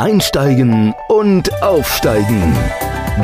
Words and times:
Einsteigen 0.00 0.94
und 1.08 1.62
Aufsteigen. 1.62 2.56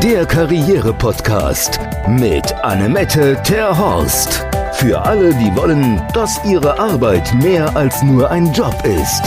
Der 0.02 0.26
Karriere-Podcast 0.26 1.80
mit 2.06 2.52
Annemette 2.56 3.40
Terhorst. 3.42 4.44
Für 4.74 5.00
alle, 5.00 5.32
die 5.36 5.56
wollen, 5.56 6.02
dass 6.12 6.38
ihre 6.44 6.78
Arbeit 6.78 7.32
mehr 7.36 7.74
als 7.74 8.02
nur 8.02 8.30
ein 8.30 8.52
Job 8.52 8.74
ist. 8.84 9.22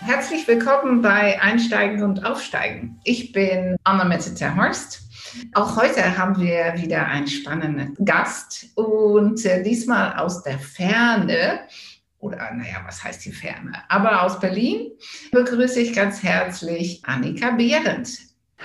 Herzlich 0.00 0.48
willkommen 0.48 1.02
bei 1.02 1.38
Einsteigen 1.42 2.02
und 2.02 2.24
Aufsteigen. 2.24 2.98
Ich 3.04 3.32
bin 3.32 3.76
Annemette 3.84 4.34
Terhorst. 4.34 5.02
Auch 5.52 5.76
heute 5.76 6.16
haben 6.16 6.40
wir 6.40 6.76
wieder 6.76 7.08
einen 7.08 7.26
spannenden 7.26 7.94
Gast 8.02 8.68
und 8.74 9.44
äh, 9.44 9.62
diesmal 9.62 10.16
aus 10.16 10.42
der 10.44 10.58
Ferne 10.58 11.60
oder 12.24 12.50
naja, 12.54 12.82
was 12.86 13.04
heißt 13.04 13.24
die 13.26 13.32
Ferne? 13.32 13.82
Aber 13.88 14.22
aus 14.22 14.40
Berlin 14.40 14.92
begrüße 15.30 15.80
ich 15.80 15.94
ganz 15.94 16.22
herzlich 16.22 17.02
Annika 17.04 17.50
Behrendt. 17.50 18.08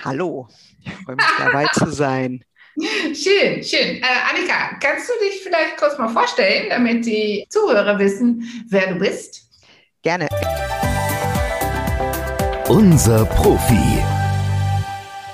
Hallo, 0.02 0.48
ich 0.82 0.92
freue 1.04 1.16
mich 1.16 1.26
dabei 1.38 1.66
zu 1.74 1.90
sein. 1.90 2.42
Schön, 3.12 3.62
schön. 3.62 3.96
Äh, 3.96 4.04
Annika, 4.30 4.78
kannst 4.80 5.10
du 5.10 5.12
dich 5.24 5.42
vielleicht 5.42 5.76
kurz 5.76 5.98
mal 5.98 6.08
vorstellen, 6.08 6.70
damit 6.70 7.04
die 7.04 7.44
Zuhörer 7.50 7.98
wissen, 7.98 8.42
wer 8.68 8.94
du 8.94 8.98
bist? 8.98 9.50
Gerne. 10.02 10.28
Unser 12.68 13.26
Profi. 13.26 14.19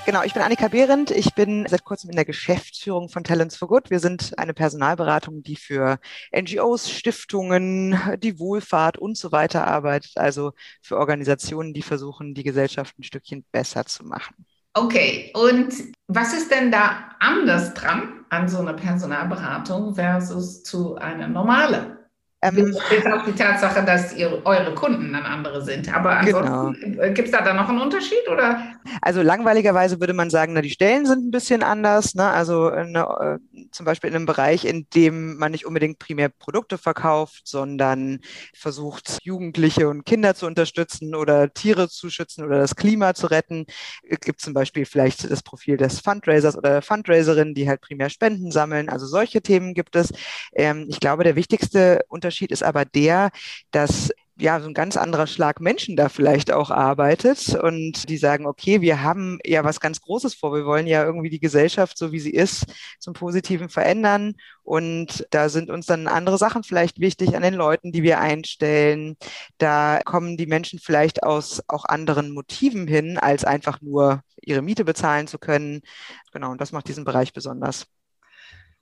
Genau, 0.06 0.22
ich 0.22 0.34
bin 0.34 0.42
Annika 0.42 0.68
Behrendt. 0.68 1.10
Ich 1.10 1.34
bin 1.34 1.66
seit 1.68 1.82
kurzem 1.82 2.10
in 2.10 2.14
der 2.14 2.24
Geschäftsführung 2.24 3.08
von 3.08 3.24
Talents 3.24 3.56
for 3.56 3.66
Good. 3.66 3.90
Wir 3.90 3.98
sind 3.98 4.38
eine 4.38 4.54
Personalberatung, 4.54 5.42
die 5.42 5.56
für 5.56 5.98
NGOs, 6.30 6.88
Stiftungen, 6.88 7.98
die 8.22 8.38
Wohlfahrt 8.38 8.98
und 8.98 9.18
so 9.18 9.32
weiter 9.32 9.66
arbeitet. 9.66 10.12
Also 10.14 10.52
für 10.80 10.96
Organisationen, 10.96 11.74
die 11.74 11.82
versuchen, 11.82 12.34
die 12.34 12.44
Gesellschaft 12.44 12.96
ein 12.96 13.02
Stückchen 13.02 13.44
besser 13.50 13.84
zu 13.84 14.04
machen. 14.04 14.46
Okay, 14.74 15.32
und 15.34 15.74
was 16.06 16.34
ist 16.34 16.52
denn 16.52 16.70
da 16.70 17.10
anders 17.18 17.74
dran 17.74 18.24
an 18.28 18.48
so 18.48 18.58
einer 18.58 18.74
Personalberatung 18.74 19.96
versus 19.96 20.62
zu 20.62 20.94
einer 20.94 21.26
normalen? 21.26 21.95
Ähm, 22.42 22.54
Bis 22.90 23.06
auf 23.06 23.24
die 23.24 23.32
Tatsache, 23.32 23.82
dass 23.82 24.14
ihr, 24.14 24.42
eure 24.44 24.74
Kunden 24.74 25.12
dann 25.14 25.22
andere 25.22 25.62
sind. 25.62 25.92
Aber 25.94 26.18
ansonsten 26.18 26.92
genau. 26.92 27.12
gibt 27.14 27.28
es 27.28 27.30
da 27.30 27.40
dann 27.40 27.56
noch 27.56 27.68
einen 27.68 27.80
Unterschied? 27.80 28.28
Oder? 28.30 28.60
Also 29.00 29.22
langweiligerweise 29.22 30.00
würde 30.00 30.12
man 30.12 30.28
sagen, 30.28 30.52
na, 30.52 30.60
die 30.60 30.70
Stellen 30.70 31.06
sind 31.06 31.26
ein 31.26 31.30
bisschen 31.30 31.62
anders. 31.62 32.14
Ne? 32.14 32.28
Also 32.28 32.68
eine, 32.68 33.38
äh, 33.54 33.62
zum 33.72 33.86
Beispiel 33.86 34.10
in 34.10 34.16
einem 34.16 34.26
Bereich, 34.26 34.66
in 34.66 34.86
dem 34.94 35.38
man 35.38 35.52
nicht 35.52 35.64
unbedingt 35.64 35.98
primär 35.98 36.28
Produkte 36.28 36.76
verkauft, 36.76 37.42
sondern 37.46 38.20
versucht, 38.54 39.18
Jugendliche 39.22 39.88
und 39.88 40.04
Kinder 40.04 40.34
zu 40.34 40.46
unterstützen 40.46 41.14
oder 41.14 41.52
Tiere 41.54 41.88
zu 41.88 42.10
schützen 42.10 42.44
oder 42.44 42.58
das 42.58 42.76
Klima 42.76 43.14
zu 43.14 43.28
retten. 43.28 43.64
Es 44.06 44.20
gibt 44.20 44.42
zum 44.42 44.52
Beispiel 44.52 44.84
vielleicht 44.84 45.30
das 45.30 45.42
Profil 45.42 45.78
des 45.78 46.00
Fundraisers 46.00 46.56
oder 46.56 46.70
der 46.70 46.82
Fundraiserin, 46.82 47.54
die 47.54 47.66
halt 47.66 47.80
primär 47.80 48.10
Spenden 48.10 48.50
sammeln. 48.50 48.90
Also 48.90 49.06
solche 49.06 49.40
Themen 49.40 49.72
gibt 49.72 49.96
es. 49.96 50.12
Ähm, 50.54 50.84
ich 50.90 51.00
glaube, 51.00 51.24
der 51.24 51.34
wichtigste 51.34 52.04
Unterschied 52.08 52.25
Unterschied 52.26 52.50
ist 52.50 52.64
aber 52.64 52.84
der, 52.84 53.30
dass 53.70 54.10
ja, 54.38 54.60
so 54.60 54.66
ein 54.68 54.74
ganz 54.74 54.98
anderer 54.98 55.26
Schlag 55.26 55.60
Menschen 55.60 55.96
da 55.96 56.10
vielleicht 56.10 56.52
auch 56.52 56.70
arbeitet 56.70 57.54
und 57.54 58.08
die 58.10 58.18
sagen, 58.18 58.46
okay, 58.46 58.82
wir 58.82 59.02
haben 59.02 59.38
ja 59.46 59.64
was 59.64 59.80
ganz 59.80 60.02
Großes 60.02 60.34
vor. 60.34 60.52
Wir 60.54 60.66
wollen 60.66 60.86
ja 60.86 61.04
irgendwie 61.04 61.30
die 61.30 61.40
Gesellschaft, 61.40 61.96
so 61.96 62.12
wie 62.12 62.20
sie 62.20 62.32
ist, 62.32 62.66
zum 62.98 63.14
Positiven 63.14 63.70
verändern. 63.70 64.34
Und 64.62 65.26
da 65.30 65.48
sind 65.48 65.70
uns 65.70 65.86
dann 65.86 66.06
andere 66.06 66.36
Sachen 66.36 66.64
vielleicht 66.64 67.00
wichtig 67.00 67.34
an 67.34 67.42
den 67.42 67.54
Leuten, 67.54 67.92
die 67.92 68.02
wir 68.02 68.20
einstellen. 68.20 69.16
Da 69.56 70.00
kommen 70.04 70.36
die 70.36 70.46
Menschen 70.46 70.80
vielleicht 70.80 71.22
aus 71.22 71.62
auch 71.68 71.86
anderen 71.86 72.30
Motiven 72.32 72.86
hin, 72.86 73.16
als 73.18 73.44
einfach 73.44 73.80
nur 73.80 74.20
ihre 74.42 74.60
Miete 74.60 74.84
bezahlen 74.84 75.28
zu 75.28 75.38
können. 75.38 75.80
Genau, 76.32 76.50
und 76.50 76.60
das 76.60 76.72
macht 76.72 76.88
diesen 76.88 77.04
Bereich 77.04 77.32
besonders. 77.32 77.86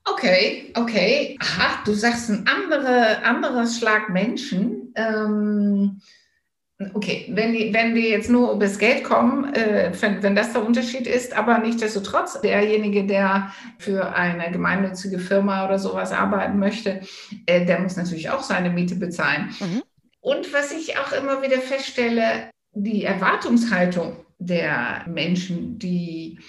Okay, 0.07 0.73
okay. 0.77 1.39
Aha, 1.41 1.83
du 1.85 1.95
sagst 1.95 2.29
ein 2.31 2.47
andere, 2.47 3.25
anderer 3.25 3.67
Schlag 3.67 4.11
Menschen. 4.11 4.93
Ähm, 4.97 6.01
okay, 6.93 7.27
wenn, 7.31 7.55
wenn 7.73 7.95
wir 7.95 8.11
jetzt 8.11 8.29
nur 8.29 8.53
über 8.53 8.67
das 8.67 8.79
Geld 8.79 9.05
kommen, 9.05 9.55
äh, 9.55 9.93
wenn, 10.01 10.23
wenn 10.23 10.35
das 10.35 10.53
der 10.53 10.65
Unterschied 10.65 11.07
ist, 11.07 11.35
aber 11.35 11.59
nichtsdestotrotz, 11.59 12.41
derjenige, 12.43 13.07
der 13.07 13.53
für 13.79 14.15
eine 14.15 14.51
gemeinnützige 14.51 15.19
Firma 15.19 15.65
oder 15.65 15.79
sowas 15.79 16.13
arbeiten 16.13 16.59
möchte, 16.59 17.01
äh, 17.47 17.65
der 17.65 17.81
muss 17.81 17.97
natürlich 17.97 18.29
auch 18.29 18.43
seine 18.43 18.71
Miete 18.71 18.97
bezahlen. 18.97 19.55
Mhm. 19.61 19.83
Und 20.21 20.53
was 20.53 20.73
ich 20.73 20.99
auch 20.99 21.13
immer 21.13 21.43
wieder 21.43 21.59
feststelle, 21.59 22.51
die 22.73 23.05
Erwartungshaltung 23.05 24.17
der 24.39 25.05
Menschen, 25.07 25.79
die 25.79 26.41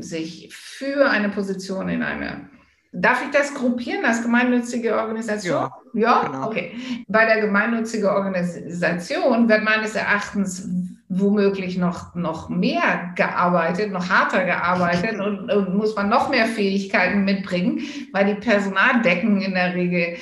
sich 0.00 0.48
für 0.52 1.08
eine 1.08 1.28
Position 1.28 1.88
in 1.88 2.02
einer 2.02 2.50
Darf 2.92 3.22
ich 3.22 3.30
das 3.30 3.54
gruppieren 3.54 4.04
als 4.04 4.20
gemeinnützige 4.22 4.96
Organisation? 4.96 5.70
Ja, 5.94 6.00
ja? 6.00 6.26
Genau. 6.26 6.46
okay. 6.48 6.72
Bei 7.06 7.24
der 7.24 7.40
gemeinnützigen 7.40 8.08
Organisation 8.08 9.48
wird 9.48 9.62
meines 9.62 9.94
Erachtens 9.94 10.68
womöglich 11.08 11.78
noch, 11.78 12.14
noch 12.16 12.48
mehr 12.48 13.12
gearbeitet, 13.14 13.92
noch 13.92 14.08
harter 14.08 14.44
gearbeitet 14.44 15.20
und, 15.24 15.50
und, 15.50 15.74
muss 15.74 15.94
man 15.94 16.08
noch 16.08 16.30
mehr 16.30 16.46
Fähigkeiten 16.46 17.24
mitbringen, 17.24 17.80
weil 18.12 18.26
die 18.26 18.40
Personaldecken 18.40 19.40
in 19.40 19.54
der 19.54 19.74
Regel 19.74 20.16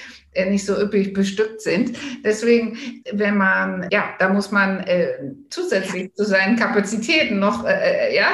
nicht 0.47 0.65
so 0.65 0.81
üppig 0.81 1.13
bestückt 1.13 1.61
sind. 1.61 1.97
Deswegen, 2.25 2.79
wenn 3.13 3.37
man, 3.37 3.89
ja, 3.91 4.11
da 4.19 4.29
muss 4.29 4.51
man 4.51 4.81
äh, 4.81 5.15
zusätzlich 5.51 6.13
zu 6.15 6.25
seinen 6.25 6.57
Kapazitäten 6.57 7.39
noch, 7.39 7.65
äh, 7.67 8.09
äh 8.11 8.17
ja, 8.17 8.31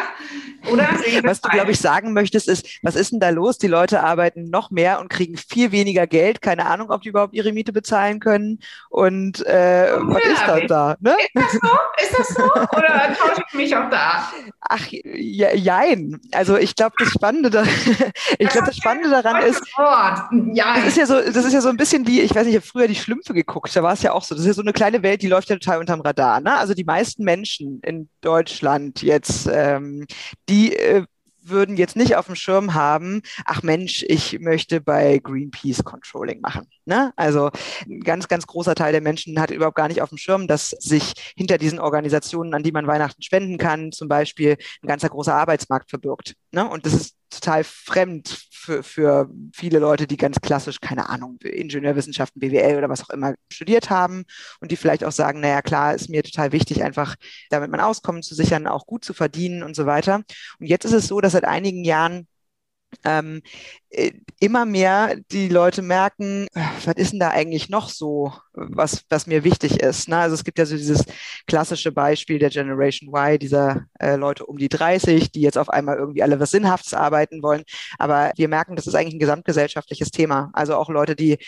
oder? 0.70 0.88
Was 1.24 1.40
du, 1.40 1.48
glaube 1.48 1.72
ich, 1.72 1.78
sagen 1.78 2.12
möchtest, 2.12 2.48
ist, 2.48 2.66
was 2.82 2.96
ist 2.96 3.12
denn 3.12 3.20
da 3.20 3.30
los? 3.30 3.58
Die 3.58 3.66
Leute 3.66 4.02
arbeiten 4.02 4.50
noch 4.50 4.70
mehr 4.70 5.00
und 5.00 5.08
kriegen 5.08 5.36
viel 5.36 5.72
weniger 5.72 6.06
Geld. 6.06 6.42
Keine 6.42 6.66
Ahnung, 6.66 6.90
ob 6.90 7.02
die 7.02 7.08
überhaupt 7.10 7.34
ihre 7.34 7.52
Miete 7.52 7.72
bezahlen 7.72 8.20
können. 8.20 8.60
Und 8.88 9.44
äh, 9.46 9.92
was 10.00 10.24
ist 10.24 10.42
das 10.46 10.60
da? 10.68 10.96
Ne? 11.00 11.16
Ist 11.20 11.30
das 11.34 11.52
so? 11.52 11.68
Ist 12.02 12.18
das 12.18 12.28
so? 12.28 12.44
Oder 12.76 13.14
tausche 13.18 13.42
ich 13.48 13.54
mich 13.54 13.76
auch 13.76 13.90
da? 13.90 14.30
Ach, 14.60 14.86
ja, 14.90 15.54
jein. 15.54 16.20
Also 16.32 16.56
ich 16.56 16.74
glaube, 16.74 16.94
das 16.98 17.08
Spannende, 17.08 17.50
da, 17.50 17.62
ich 18.38 18.48
glaube, 18.48 18.66
das 18.66 18.76
Spannende 18.76 19.10
daran 19.10 19.42
ist, 19.42 19.62
das 19.76 20.86
ist 20.86 20.96
ja 20.96 21.06
so, 21.06 21.20
das 21.20 21.44
ist 21.44 21.52
ja 21.52 21.60
so 21.60 21.68
ein 21.68 21.76
bisschen 21.76 21.93
wie, 22.06 22.20
ich 22.20 22.34
weiß 22.34 22.44
nicht, 22.44 22.54
ich 22.54 22.60
habe 22.60 22.66
früher 22.66 22.88
die 22.88 22.94
Schlümpfe 22.94 23.34
geguckt, 23.34 23.74
da 23.74 23.82
war 23.82 23.92
es 23.92 24.02
ja 24.02 24.12
auch 24.12 24.24
so. 24.24 24.34
Das 24.34 24.42
ist 24.42 24.48
ja 24.48 24.54
so 24.54 24.62
eine 24.62 24.72
kleine 24.72 25.02
Welt, 25.02 25.22
die 25.22 25.28
läuft 25.28 25.48
ja 25.48 25.56
total 25.56 25.78
unterm 25.78 26.00
Radar. 26.00 26.40
Ne? 26.40 26.56
Also 26.56 26.74
die 26.74 26.84
meisten 26.84 27.24
Menschen 27.24 27.80
in 27.82 28.08
Deutschland 28.20 29.02
jetzt, 29.02 29.48
ähm, 29.50 30.06
die 30.48 30.76
äh, 30.76 31.04
würden 31.46 31.76
jetzt 31.76 31.96
nicht 31.96 32.16
auf 32.16 32.26
dem 32.26 32.34
Schirm 32.34 32.74
haben, 32.74 33.22
ach 33.44 33.62
Mensch, 33.62 34.04
ich 34.08 34.38
möchte 34.40 34.80
bei 34.80 35.18
Greenpeace 35.18 35.84
Controlling 35.84 36.40
machen. 36.40 36.66
Ne? 36.84 37.12
Also 37.16 37.50
ein 37.86 38.00
ganz, 38.00 38.28
ganz 38.28 38.46
großer 38.46 38.74
Teil 38.74 38.92
der 38.92 39.02
Menschen 39.02 39.38
hat 39.40 39.50
überhaupt 39.50 39.76
gar 39.76 39.88
nicht 39.88 40.02
auf 40.02 40.08
dem 40.08 40.18
Schirm, 40.18 40.48
dass 40.48 40.70
sich 40.70 41.12
hinter 41.36 41.58
diesen 41.58 41.78
Organisationen, 41.78 42.54
an 42.54 42.62
die 42.62 42.72
man 42.72 42.86
Weihnachten 42.86 43.22
spenden 43.22 43.58
kann, 43.58 43.92
zum 43.92 44.08
Beispiel 44.08 44.56
ein 44.82 44.88
ganzer 44.88 45.08
großer 45.08 45.34
Arbeitsmarkt 45.34 45.90
verbirgt. 45.90 46.34
Ne? 46.50 46.68
Und 46.68 46.86
das 46.86 46.94
ist 46.94 47.16
total 47.34 47.64
fremd 47.64 48.46
für, 48.50 48.82
für 48.82 49.30
viele 49.54 49.78
Leute, 49.78 50.06
die 50.06 50.16
ganz 50.16 50.40
klassisch, 50.40 50.80
keine 50.80 51.08
Ahnung, 51.08 51.38
Ingenieurwissenschaften, 51.42 52.40
BWL 52.40 52.78
oder 52.78 52.88
was 52.88 53.02
auch 53.02 53.10
immer 53.10 53.34
studiert 53.52 53.90
haben 53.90 54.24
und 54.60 54.70
die 54.70 54.76
vielleicht 54.76 55.04
auch 55.04 55.12
sagen, 55.12 55.40
naja, 55.40 55.62
klar, 55.62 55.94
ist 55.94 56.08
mir 56.08 56.22
total 56.22 56.52
wichtig, 56.52 56.82
einfach 56.82 57.16
damit 57.50 57.70
mein 57.70 57.80
Auskommen 57.80 58.22
zu 58.22 58.34
sichern, 58.34 58.66
auch 58.66 58.86
gut 58.86 59.04
zu 59.04 59.14
verdienen 59.14 59.62
und 59.62 59.76
so 59.76 59.86
weiter. 59.86 60.22
Und 60.58 60.66
jetzt 60.66 60.84
ist 60.84 60.92
es 60.92 61.08
so, 61.08 61.20
dass 61.20 61.32
seit 61.32 61.44
einigen 61.44 61.84
Jahren 61.84 62.26
ähm, 63.04 63.42
äh, 63.83 63.83
immer 64.40 64.64
mehr 64.64 65.16
die 65.30 65.48
Leute 65.48 65.82
merken, 65.82 66.46
äh, 66.54 66.60
was 66.84 66.94
ist 66.96 67.12
denn 67.12 67.20
da 67.20 67.30
eigentlich 67.30 67.68
noch 67.68 67.88
so, 67.88 68.32
was, 68.52 69.04
was 69.08 69.26
mir 69.26 69.44
wichtig 69.44 69.80
ist. 69.80 70.08
Ne? 70.08 70.18
Also 70.18 70.34
es 70.34 70.44
gibt 70.44 70.58
ja 70.58 70.66
so 70.66 70.76
dieses 70.76 71.04
klassische 71.46 71.92
Beispiel 71.92 72.38
der 72.38 72.50
Generation 72.50 73.14
Y, 73.14 73.38
dieser 73.38 73.84
äh, 73.98 74.16
Leute 74.16 74.46
um 74.46 74.58
die 74.58 74.68
30, 74.68 75.32
die 75.32 75.40
jetzt 75.40 75.58
auf 75.58 75.70
einmal 75.70 75.96
irgendwie 75.96 76.22
alle 76.22 76.38
was 76.40 76.50
Sinnhaftes 76.50 76.94
arbeiten 76.94 77.42
wollen. 77.42 77.62
Aber 77.98 78.32
wir 78.36 78.48
merken, 78.48 78.76
das 78.76 78.86
ist 78.86 78.94
eigentlich 78.94 79.14
ein 79.14 79.20
gesamtgesellschaftliches 79.20 80.10
Thema. 80.10 80.50
Also 80.52 80.76
auch 80.76 80.90
Leute, 80.90 81.16
die 81.16 81.38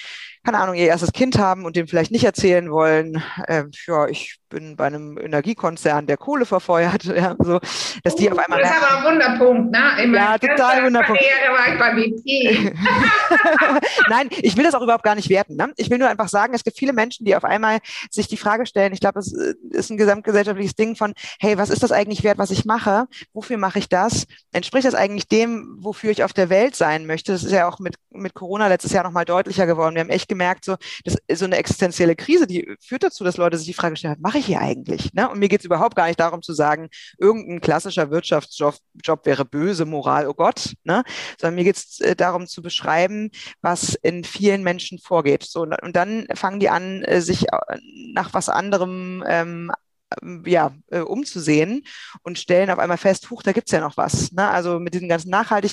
keine 0.47 0.61
Ahnung, 0.61 0.77
ihr 0.77 0.87
erstes 0.87 1.13
Kind 1.13 1.39
haben 1.39 1.65
und 1.65 1.75
dem 1.75 1.89
vielleicht 1.89 2.13
nicht 2.13 2.25
erzählen 2.25 2.71
wollen, 2.71 3.21
äh, 3.49 3.65
ja, 3.89 4.07
ich 4.07 4.39
bin 4.49 4.77
bei 4.77 4.87
einem 4.87 5.19
Energiekonzern, 5.19 6.07
der 6.07 6.17
Kohle 6.17 6.47
verfeuert, 6.47 7.03
ja, 7.05 7.35
so, 7.41 7.59
dass 8.05 8.15
die 8.15 8.31
auf 8.31 8.39
einmal. 8.39 8.63
Das 8.63 8.71
ist 8.71 8.83
aber 8.83 8.99
ein 8.99 9.13
Wunderpunkt, 9.13 9.73
ne? 9.73 10.05
Immer 10.05 10.17
ja, 10.17 10.39
total 10.39 10.85
Wunderpunkt. 10.85 11.21
War 11.21 11.73
ich 11.73 11.79
bei 11.81 11.95
BP 11.95 12.36
Nein, 14.09 14.29
ich 14.43 14.57
will 14.57 14.65
das 14.65 14.75
auch 14.75 14.83
überhaupt 14.83 15.05
gar 15.05 15.15
nicht 15.15 15.29
werten. 15.29 15.57
Ne? 15.57 15.73
Ich 15.77 15.91
will 15.91 15.99
nur 15.99 16.09
einfach 16.09 16.29
sagen, 16.29 16.55
es 16.55 16.65
gibt 16.65 16.79
viele 16.79 16.93
Menschen, 16.93 17.25
die 17.25 17.37
auf 17.37 17.45
einmal 17.45 17.79
sich 18.11 18.29
die 18.29 18.37
Frage 18.37 18.67
stellen, 18.67 18.93
ich 18.93 19.01
glaube, 19.01 19.21
es 19.21 19.33
äh, 19.33 19.55
ist 19.71 19.91
ein 19.91 19.97
gesamtgesellschaftliches 19.97 20.75
Ding 20.75 20.97
von, 20.97 21.15
hey, 21.39 21.59
was 21.59 21.71
ist 21.71 21.83
das 21.83 21.93
eigentlich 21.93 22.25
wert, 22.25 22.39
was 22.39 22.51
ich 22.51 22.65
mache? 22.65 23.07
Wofür 23.33 23.59
mache 23.59 23.79
ich 23.79 23.89
das? 23.89 24.27
Entspricht 24.53 24.87
das 24.87 24.95
eigentlich 24.95 25.29
dem, 25.29 25.77
wofür 25.81 26.11
ich 26.11 26.25
auf 26.25 26.33
der 26.33 26.51
Welt 26.51 26.77
sein 26.77 27.07
möchte? 27.07 27.33
Das 27.33 27.45
ist 27.45 27.53
ja 27.53 27.69
auch 27.69 27.79
mit, 27.79 27.97
mit 28.11 28.35
Corona 28.35 28.69
letztes 28.69 28.93
Jahr 28.93 29.05
nochmal 29.05 29.25
deutlicher 29.25 29.67
geworden. 29.67 29.95
Wir 29.95 30.01
haben 30.01 30.11
echt 30.11 30.29
gemerkt, 30.29 30.65
so, 30.65 30.77
das, 31.05 31.17
so 31.33 31.45
eine 31.45 31.57
existenzielle 31.57 32.17
Krise, 32.17 32.47
die 32.47 32.77
führt 32.81 33.03
dazu, 33.03 33.25
dass 33.25 33.37
Leute 33.37 33.59
sich 33.59 33.67
die 33.67 33.75
Frage 33.75 33.97
stellen, 33.97 34.15
was 34.15 34.23
mache 34.23 34.39
ich 34.39 34.47
hier 34.47 34.61
eigentlich? 34.61 35.13
Ne? 35.13 35.29
Und 35.29 35.39
mir 35.39 35.49
geht 35.49 35.61
es 35.61 35.67
überhaupt 35.67 35.97
gar 35.97 36.07
nicht 36.07 36.21
darum 36.21 36.43
zu 36.43 36.53
sagen, 36.53 36.89
irgendein 37.19 37.61
klassischer 37.61 38.11
Wirtschaftsjob 38.11 38.77
Job 39.05 39.27
wäre 39.27 39.45
böse, 39.45 39.85
Moral, 39.85 40.27
oh 40.27 40.35
Gott, 40.35 40.75
ne? 40.85 41.05
sondern 41.41 41.55
mir 41.57 41.65
geht 41.65 41.77
es 41.77 42.01
äh, 42.01 42.17
darum 42.27 42.47
zu 42.47 42.63
beschreiben, 42.63 43.31
was 43.63 43.95
in 43.95 44.25
vielen 44.25 44.63
Menschen 44.63 44.99
vorgeht. 44.99 45.45
So, 45.45 45.63
und 45.63 45.97
dann 45.97 46.27
fangen 46.35 46.61
die 46.61 46.69
an, 46.69 47.03
äh, 47.03 47.21
sich 47.21 47.45
äh, 47.53 47.79
nach 48.13 48.35
was 48.35 48.49
anderem 48.49 49.25
ähm, 49.27 49.71
ähm, 50.23 50.45
ja, 50.47 50.73
äh, 50.91 51.01
umzusehen 51.01 51.85
und 52.23 52.39
stellen 52.39 52.71
auf 52.71 52.79
einmal 52.79 52.97
fest, 52.97 53.29
huch, 53.31 53.43
da 53.43 53.53
gibt's 53.53 53.73
ja 53.73 53.81
noch 53.81 53.97
was. 53.97 54.31
Ne? 54.33 54.49
Also 54.49 54.79
mit 54.79 54.95
diesem 54.95 55.09
ganzen 55.09 55.31
Nachhaltig 55.31 55.73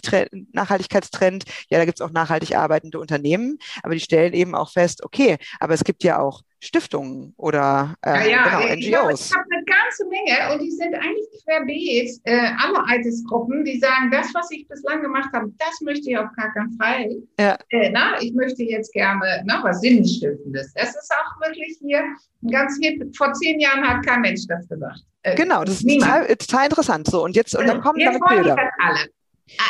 Nachhaltigkeitstrend, 0.53 1.45
ja, 1.69 1.77
da 1.77 1.85
gibt's 1.85 2.01
auch 2.01 2.09
nachhaltig 2.09 2.55
arbeitende 2.55 2.99
Unternehmen, 2.99 3.59
aber 3.83 3.93
die 3.93 3.99
stellen 3.99 4.33
eben 4.33 4.55
auch 4.55 4.71
fest, 4.71 5.03
okay, 5.03 5.37
aber 5.59 5.75
es 5.75 5.83
gibt 5.83 6.03
ja 6.03 6.19
auch 6.19 6.41
Stiftungen 6.63 7.33
oder 7.35 7.95
äh, 8.05 8.31
ja, 8.31 8.59
ja, 8.61 8.75
genau, 8.77 9.09
NGOs. 9.09 9.27
Ich 9.27 9.35
habe 9.35 9.45
eine 9.51 9.65
ganze 9.65 10.05
Menge 10.07 10.53
und 10.53 10.61
die 10.61 10.71
sind 10.71 10.95
eigentlich 10.95 11.27
querbeet, 11.43 12.21
äh, 12.23 12.51
alle 12.57 12.87
Altersgruppen, 12.87 13.65
die 13.65 13.79
sagen, 13.79 14.09
das, 14.11 14.33
was 14.33 14.49
ich 14.51 14.65
bislang 14.69 15.01
gemacht 15.01 15.29
habe, 15.33 15.51
das 15.57 15.81
möchte 15.81 16.09
ich 16.09 16.17
auf 16.17 16.29
gar 16.37 16.53
keinen 16.53 16.71
Fall. 16.77 17.09
Ja. 17.37 17.57
Äh, 17.69 17.89
na, 17.91 18.21
ich 18.21 18.33
möchte 18.33 18.63
jetzt 18.63 18.93
gerne 18.93 19.43
na, 19.45 19.61
was 19.61 19.81
Sinnstiftendes. 19.81 20.73
Das 20.73 20.89
ist 20.89 21.11
auch 21.11 21.41
wirklich 21.45 21.77
hier 21.81 22.03
ganz 22.49 22.77
hip. 22.81 23.13
Vor 23.17 23.33
zehn 23.33 23.59
Jahren 23.59 23.85
hat 23.85 24.05
kein 24.05 24.21
Mensch 24.21 24.47
das 24.47 24.67
gesagt. 24.69 25.01
Äh, 25.23 25.35
genau, 25.35 25.65
das 25.65 25.81
ist 25.81 25.89
total, 25.89 26.27
total, 26.27 26.65
interessant. 26.65 27.07
So, 27.07 27.25
und 27.25 27.35
jetzt, 27.35 27.55
und 27.55 27.67
dann 27.67 27.81
kommen 27.81 27.99
jetzt 27.99 28.19
damit 28.21 28.43
Bilder. 28.43 28.57
alle. 28.79 29.09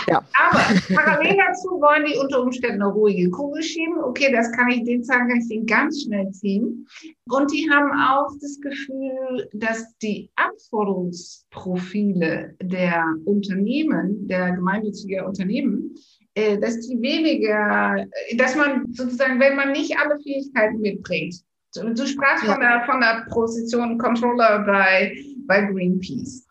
Ja. 0.08 0.24
Aber 0.38 0.60
parallel 0.94 1.38
dazu 1.38 1.82
wollen 1.82 2.06
die 2.06 2.16
unter 2.18 2.42
Umständen 2.42 2.82
eine 2.82 2.92
ruhige 2.92 3.30
Kugel 3.32 3.64
schieben. 3.64 3.98
Okay, 4.04 4.32
das 4.32 4.52
kann 4.52 4.70
ich, 4.70 4.84
den 4.84 5.04
Zahn 5.04 5.28
kann 5.28 5.40
ich 5.40 5.50
den 5.50 5.66
ganz 5.66 6.04
schnell 6.04 6.30
ziehen. 6.32 6.88
Und 7.30 7.52
die 7.52 7.68
haben 7.70 7.92
auch 7.92 8.30
das 8.40 8.62
Gefühl, 8.62 9.50
dass 9.54 9.98
die 9.98 10.30
Anforderungsprofile 10.36 12.56
der 12.62 13.04
Unternehmen, 13.26 14.28
der 14.28 14.52
gemeinnützigen 14.52 15.26
Unternehmen, 15.26 15.96
äh, 16.36 16.60
dass 16.60 16.80
die 16.82 17.02
weniger, 17.02 18.06
dass 18.38 18.56
man 18.56 18.86
sozusagen, 18.94 19.40
wenn 19.40 19.56
man 19.56 19.72
nicht 19.72 19.98
alle 19.98 20.20
Fähigkeiten 20.20 20.82
mitbringt, 20.82 21.42
du 21.76 22.06
sprachst 22.06 22.46
ja. 22.46 22.54
von, 22.54 22.62
der, 22.62 22.84
von 22.86 23.02
der 23.02 23.26
Position 23.32 23.98
Controller 23.98 24.60
bei, 24.60 25.18
bei 25.48 25.62
Greenpeace. 25.62 26.46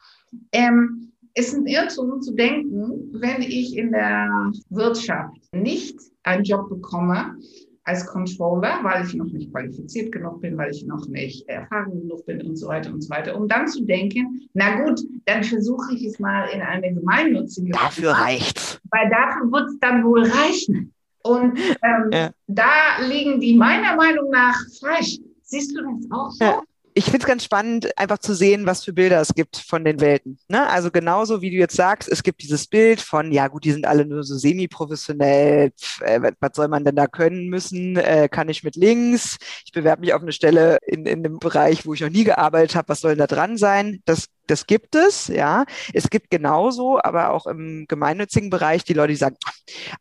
Ähm, 0.53 1.02
ist 1.35 1.55
ein 1.55 1.67
Irrtum 1.67 2.21
zu 2.21 2.35
denken, 2.35 3.11
wenn 3.13 3.43
ich 3.43 3.77
in 3.77 3.93
der 3.93 4.53
Wirtschaft 4.71 5.37
nicht 5.53 5.99
einen 6.23 6.45
Job 6.45 6.69
bekomme 6.69 7.37
als 7.85 8.07
Controller, 8.07 8.79
weil 8.83 9.05
ich 9.05 9.15
noch 9.15 9.27
nicht 9.27 9.51
qualifiziert 9.51 10.13
genug 10.13 10.41
bin, 10.41 10.57
weil 10.57 10.71
ich 10.71 10.85
noch 10.87 11.07
nicht 11.09 11.49
erfahren 11.49 12.01
genug 12.01 12.25
bin 12.27 12.41
und 12.43 12.57
so 12.57 12.69
weiter 12.69 12.93
und 12.93 13.01
so 13.01 13.11
weiter, 13.11 13.37
um 13.37 13.49
dann 13.49 13.67
zu 13.67 13.85
denken, 13.85 14.41
na 14.55 14.85
gut, 14.85 15.01
dann 15.25 15.43
versuche 15.43 15.95
ich 15.95 16.05
es 16.05 16.21
mal 16.21 16.47
in 16.51 16.61
eine 16.61 16.95
gemeinnützige. 16.95 17.73
Dafür 17.73 18.13
reicht. 18.13 18.81
Weil 18.91 19.11
dafür 19.11 19.51
wird 19.51 19.71
es 19.71 19.79
dann 19.81 20.05
wohl 20.05 20.23
reichen. 20.23 20.93
Und 21.25 21.59
ähm, 21.59 22.11
ja. 22.13 22.31
da 22.47 23.05
liegen 23.09 23.41
die 23.41 23.57
meiner 23.57 23.97
Meinung 23.97 24.31
nach 24.31 24.59
falsch. 24.81 25.19
Siehst 25.43 25.77
du 25.77 25.83
das 25.83 26.11
auch 26.11 26.31
so? 26.31 26.45
Ja 26.45 26.63
ich 26.95 27.05
finde 27.05 27.19
es 27.19 27.27
ganz 27.27 27.45
spannend, 27.45 27.97
einfach 27.99 28.19
zu 28.19 28.35
sehen, 28.35 28.67
was 28.67 28.85
für 28.85 28.93
Bilder 28.93 29.21
es 29.21 29.35
gibt 29.35 29.57
von 29.57 29.85
den 29.85 30.01
Welten. 30.01 30.39
Ne? 30.49 30.69
Also 30.69 30.91
genauso 30.91 31.41
wie 31.41 31.51
du 31.51 31.57
jetzt 31.57 31.77
sagst, 31.77 32.09
es 32.09 32.23
gibt 32.23 32.43
dieses 32.43 32.67
Bild 32.67 33.01
von, 33.01 33.33
ja 33.33 33.49
gut, 33.49 33.65
die 33.65 33.73
sind 33.73 33.87
alle 33.87 34.05
nur 34.05 34.23
so 34.25 34.37
semi-professionell, 34.37 35.73
äh, 36.01 36.33
was 36.41 36.51
soll 36.55 36.69
man 36.69 36.85
denn 36.85 36.97
da 36.97 37.07
können 37.07 37.49
müssen? 37.49 37.97
Äh, 37.97 38.29
kann 38.31 38.49
ich 38.49 38.63
mit 38.63 38.77
links? 38.77 39.39
Ich 39.65 39.73
bewerbe 39.73 40.01
mich 40.03 40.15
auf 40.15 40.23
eine 40.23 40.33
Stelle 40.33 40.79
in, 40.87 41.07
in 41.07 41.25
einem 41.25 41.39
Bereich, 41.39 41.87
wo 41.87 41.95
ich 41.95 42.01
noch 42.01 42.11
nie 42.11 42.25
gearbeitet 42.25 42.77
habe, 42.77 42.89
was 42.89 43.01
soll 43.01 43.13
denn 43.13 43.19
da 43.19 43.27
dran 43.27 43.57
sein? 43.57 44.03
Das 44.05 44.27
das 44.47 44.67
gibt 44.67 44.95
es, 44.95 45.29
ja. 45.29 45.65
Es 45.93 46.11
gibt 46.11 46.31
genauso, 46.31 47.01
aber 47.03 47.31
auch 47.31 47.47
im 47.47 47.87
gemeinnützigen 47.89 48.51
Bereich 48.51 48.85
die 48.85 48.95
Leute, 48.95 49.13
die 49.13 49.17
sagen, 49.17 49.37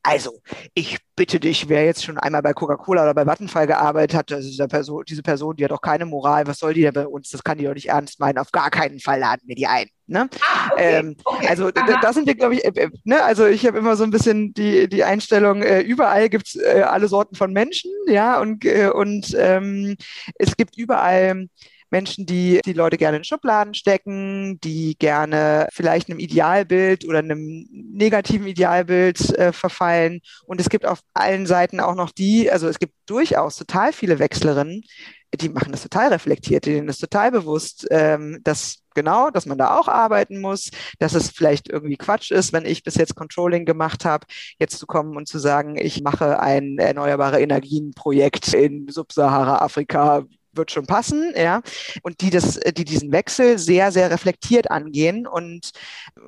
also, 0.04 0.40
ich 0.74 0.98
bitte 1.16 1.40
dich, 1.40 1.70
wer 1.70 1.86
jetzt 1.86 2.04
schon 2.04 2.18
einmal 2.18 2.42
bei 2.42 2.54
Coca-Cola 2.54 3.04
oder 3.04 3.14
bei 3.14 3.26
Vattenfall 3.26 3.68
gearbeitet 3.68 4.18
hat, 4.18 4.32
das 4.32 4.46
ist 4.46 4.58
Person, 4.70 5.04
diese 5.08 5.22
Person, 5.22 5.56
die 5.56 5.64
hat 5.64 5.72
doch 5.72 5.82
keine 5.82 6.06
Moral, 6.06 6.48
was 6.48 6.60
soll 6.60 6.74
die 6.74 6.82
denn 6.82 6.94
bei 6.94 7.08
uns? 7.08 7.30
Das 7.30 7.44
kann 7.44 7.58
die 7.58 7.66
doch 7.66 7.74
nicht 7.74 7.90
ernst 7.90 8.20
meinen. 8.20 8.38
Auf 8.38 8.52
gar 8.52 8.70
keinen 8.70 9.00
Fall 9.00 9.20
laden 9.20 9.44
wir 9.46 9.56
die 9.56 9.68
ein. 9.68 9.88
Ne? 10.08 10.30
Ah, 10.42 10.70
okay, 10.74 11.00
ähm, 11.00 11.16
okay. 11.24 11.48
Also 11.48 11.72
da, 11.72 12.00
da, 12.02 12.14
sind 12.14 12.28
wir, 12.28 12.36
glaube 12.36 12.56
ich, 12.56 12.66
äh, 12.66 12.72
äh, 12.76 12.90
ne? 13.06 13.24
also 13.24 13.46
ich 13.46 13.66
habe 13.66 13.78
immer 13.78 13.96
so 13.96 14.04
ein 14.04 14.12
bisschen 14.12 14.54
die, 14.54 14.90
die 14.90 15.04
Einstellung, 15.04 15.62
äh, 15.62 15.82
überall 15.82 16.28
gibt 16.28 16.48
es 16.48 16.56
äh, 16.56 16.82
alle 16.82 17.08
Sorten 17.08 17.36
von 17.36 17.54
Menschen, 17.54 17.92
ja, 18.08 18.40
und, 18.42 18.66
äh, 18.66 18.90
und 18.90 19.34
ähm, 19.38 19.96
es 20.36 20.58
gibt 20.58 20.78
überall 20.78 21.48
Menschen, 21.92 22.26
die 22.26 22.62
die 22.66 22.74
Leute 22.74 22.98
gerne 22.98 23.18
in 23.18 23.24
Schubladen 23.24 23.74
stecken, 23.74 24.60
die 24.62 24.98
gerne 24.98 25.68
vielleicht 25.72 26.10
einem 26.10 26.20
Idealbild 26.20 27.06
oder 27.06 27.20
einem 27.20 27.68
negativen 27.72 28.48
Idealbild 28.48 29.38
äh, 29.38 29.54
verfallen. 29.54 30.22
Und 30.46 30.60
es 30.60 30.70
gibt 30.70 30.86
auf 30.86 31.02
allen 31.14 31.46
Seiten 31.46 31.80
auch 31.80 31.96
noch 31.96 32.12
die, 32.12 32.50
also 32.50 32.68
es 32.68 32.80
gibt 32.80 32.94
durchaus 33.06 33.58
total 33.58 33.94
viele 33.94 34.20
Wechslerinnen, 34.20 34.84
die 35.36 35.50
machen 35.50 35.72
das 35.72 35.84
total 35.84 36.10
reflektiert, 36.10 36.66
denen 36.66 36.90
ist 36.90 37.00
total 37.00 37.32
bewusst, 37.32 37.88
ähm, 37.90 38.40
dass 38.44 38.80
genau, 38.94 39.30
dass 39.30 39.46
man 39.46 39.58
da 39.58 39.78
auch 39.78 39.88
arbeiten 39.88 40.42
muss, 40.42 40.72
dass 41.00 41.14
es 41.14 41.30
vielleicht 41.30 41.70
irgendwie 41.70 41.96
Quatsch 41.96 42.32
ist, 42.32 42.52
wenn 42.52 42.66
ich 42.66 42.84
bis 42.84 42.96
jetzt 42.96 43.16
Controlling 43.16 43.66
gemacht 43.66 44.04
habe, 44.04 44.28
jetzt 44.60 44.78
zu 44.78 44.86
kommen 44.86 45.16
und 45.16 45.28
zu 45.28 45.40
sagen, 45.40 45.78
ich 45.78 46.02
mache 46.04 46.40
ein 46.40 46.78
erneuerbare 46.78 47.42
Energienprojekt 47.42 48.54
in 48.54 48.88
Subsahara-Afrika, 48.90 50.26
wird 50.54 50.72
schon 50.72 50.86
passen, 50.86 51.34
ja. 51.36 51.62
Und 52.02 52.22
die 52.22 52.30
das, 52.30 52.60
die 52.60 52.86
diesen 52.86 53.12
Wechsel 53.12 53.58
sehr, 53.58 53.92
sehr 53.92 54.12
reflektiert 54.12 54.72
angehen 54.72 55.28
und, 55.28 55.72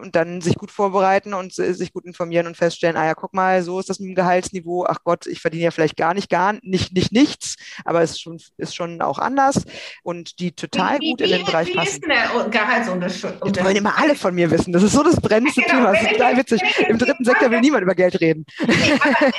und 0.02 0.16
dann 0.16 0.42
sich 0.42 0.56
gut 0.56 0.72
vorbereiten 0.72 1.34
und 1.34 1.54
sich 1.54 1.94
gut 1.94 2.06
informieren 2.06 2.48
und 2.48 2.58
feststellen, 2.58 2.98
ah 2.98 3.06
ja, 3.06 3.14
guck 3.16 3.34
mal, 3.34 3.64
so 3.64 3.80
ist 3.80 3.90
das 3.90 4.00
mit 4.00 4.10
dem 4.10 4.16
Gehaltsniveau, 4.16 4.86
ach 4.88 5.00
Gott, 5.04 5.26
ich 5.28 5.42
verdiene 5.42 5.66
ja 5.66 5.72
vielleicht 5.72 5.98
gar 5.98 6.14
nicht, 6.14 6.30
gar 6.30 6.54
nicht, 6.62 6.94
nicht 6.94 7.12
nichts, 7.12 7.56
aber 7.86 8.02
es 8.02 8.12
ist 8.12 8.22
schon, 8.22 8.40
ist 8.58 8.76
schon 8.76 9.02
auch 9.02 9.20
anders 9.20 9.64
und 10.04 10.40
die 10.40 10.52
total 10.52 11.00
wie, 11.00 11.12
gut 11.12 11.20
wie, 11.20 11.24
in 11.26 11.38
den 11.38 11.46
Bereich 11.46 11.68
wie 11.68 11.74
passen. 11.74 12.02
Wie 12.06 12.14
ist 12.14 12.44
der 12.44 12.50
Gehaltsunterschied? 12.50 13.34
Das 13.42 13.64
wollen 13.64 13.76
immer 13.76 13.98
alle 13.98 14.16
von 14.16 14.34
mir 14.34 14.50
wissen. 14.52 14.74
Das 14.74 14.84
ist 14.84 14.94
so 14.94 15.04
das 15.04 15.20
brennendste 15.20 15.62
ja, 15.62 15.68
genau. 15.68 15.80
Thema. 15.80 15.92
Das 15.94 16.02
ist 16.04 16.12
total 16.12 16.38
witzig. 16.38 16.62
Im 16.88 16.98
dritten 16.98 17.26
Sektor 17.26 17.52
will 17.52 17.62
niemand 17.62 17.84
über 17.84 17.96
Geld 17.96 18.20
reden. 18.20 18.46
Nee, 18.66 18.94
aber, 19.00 19.32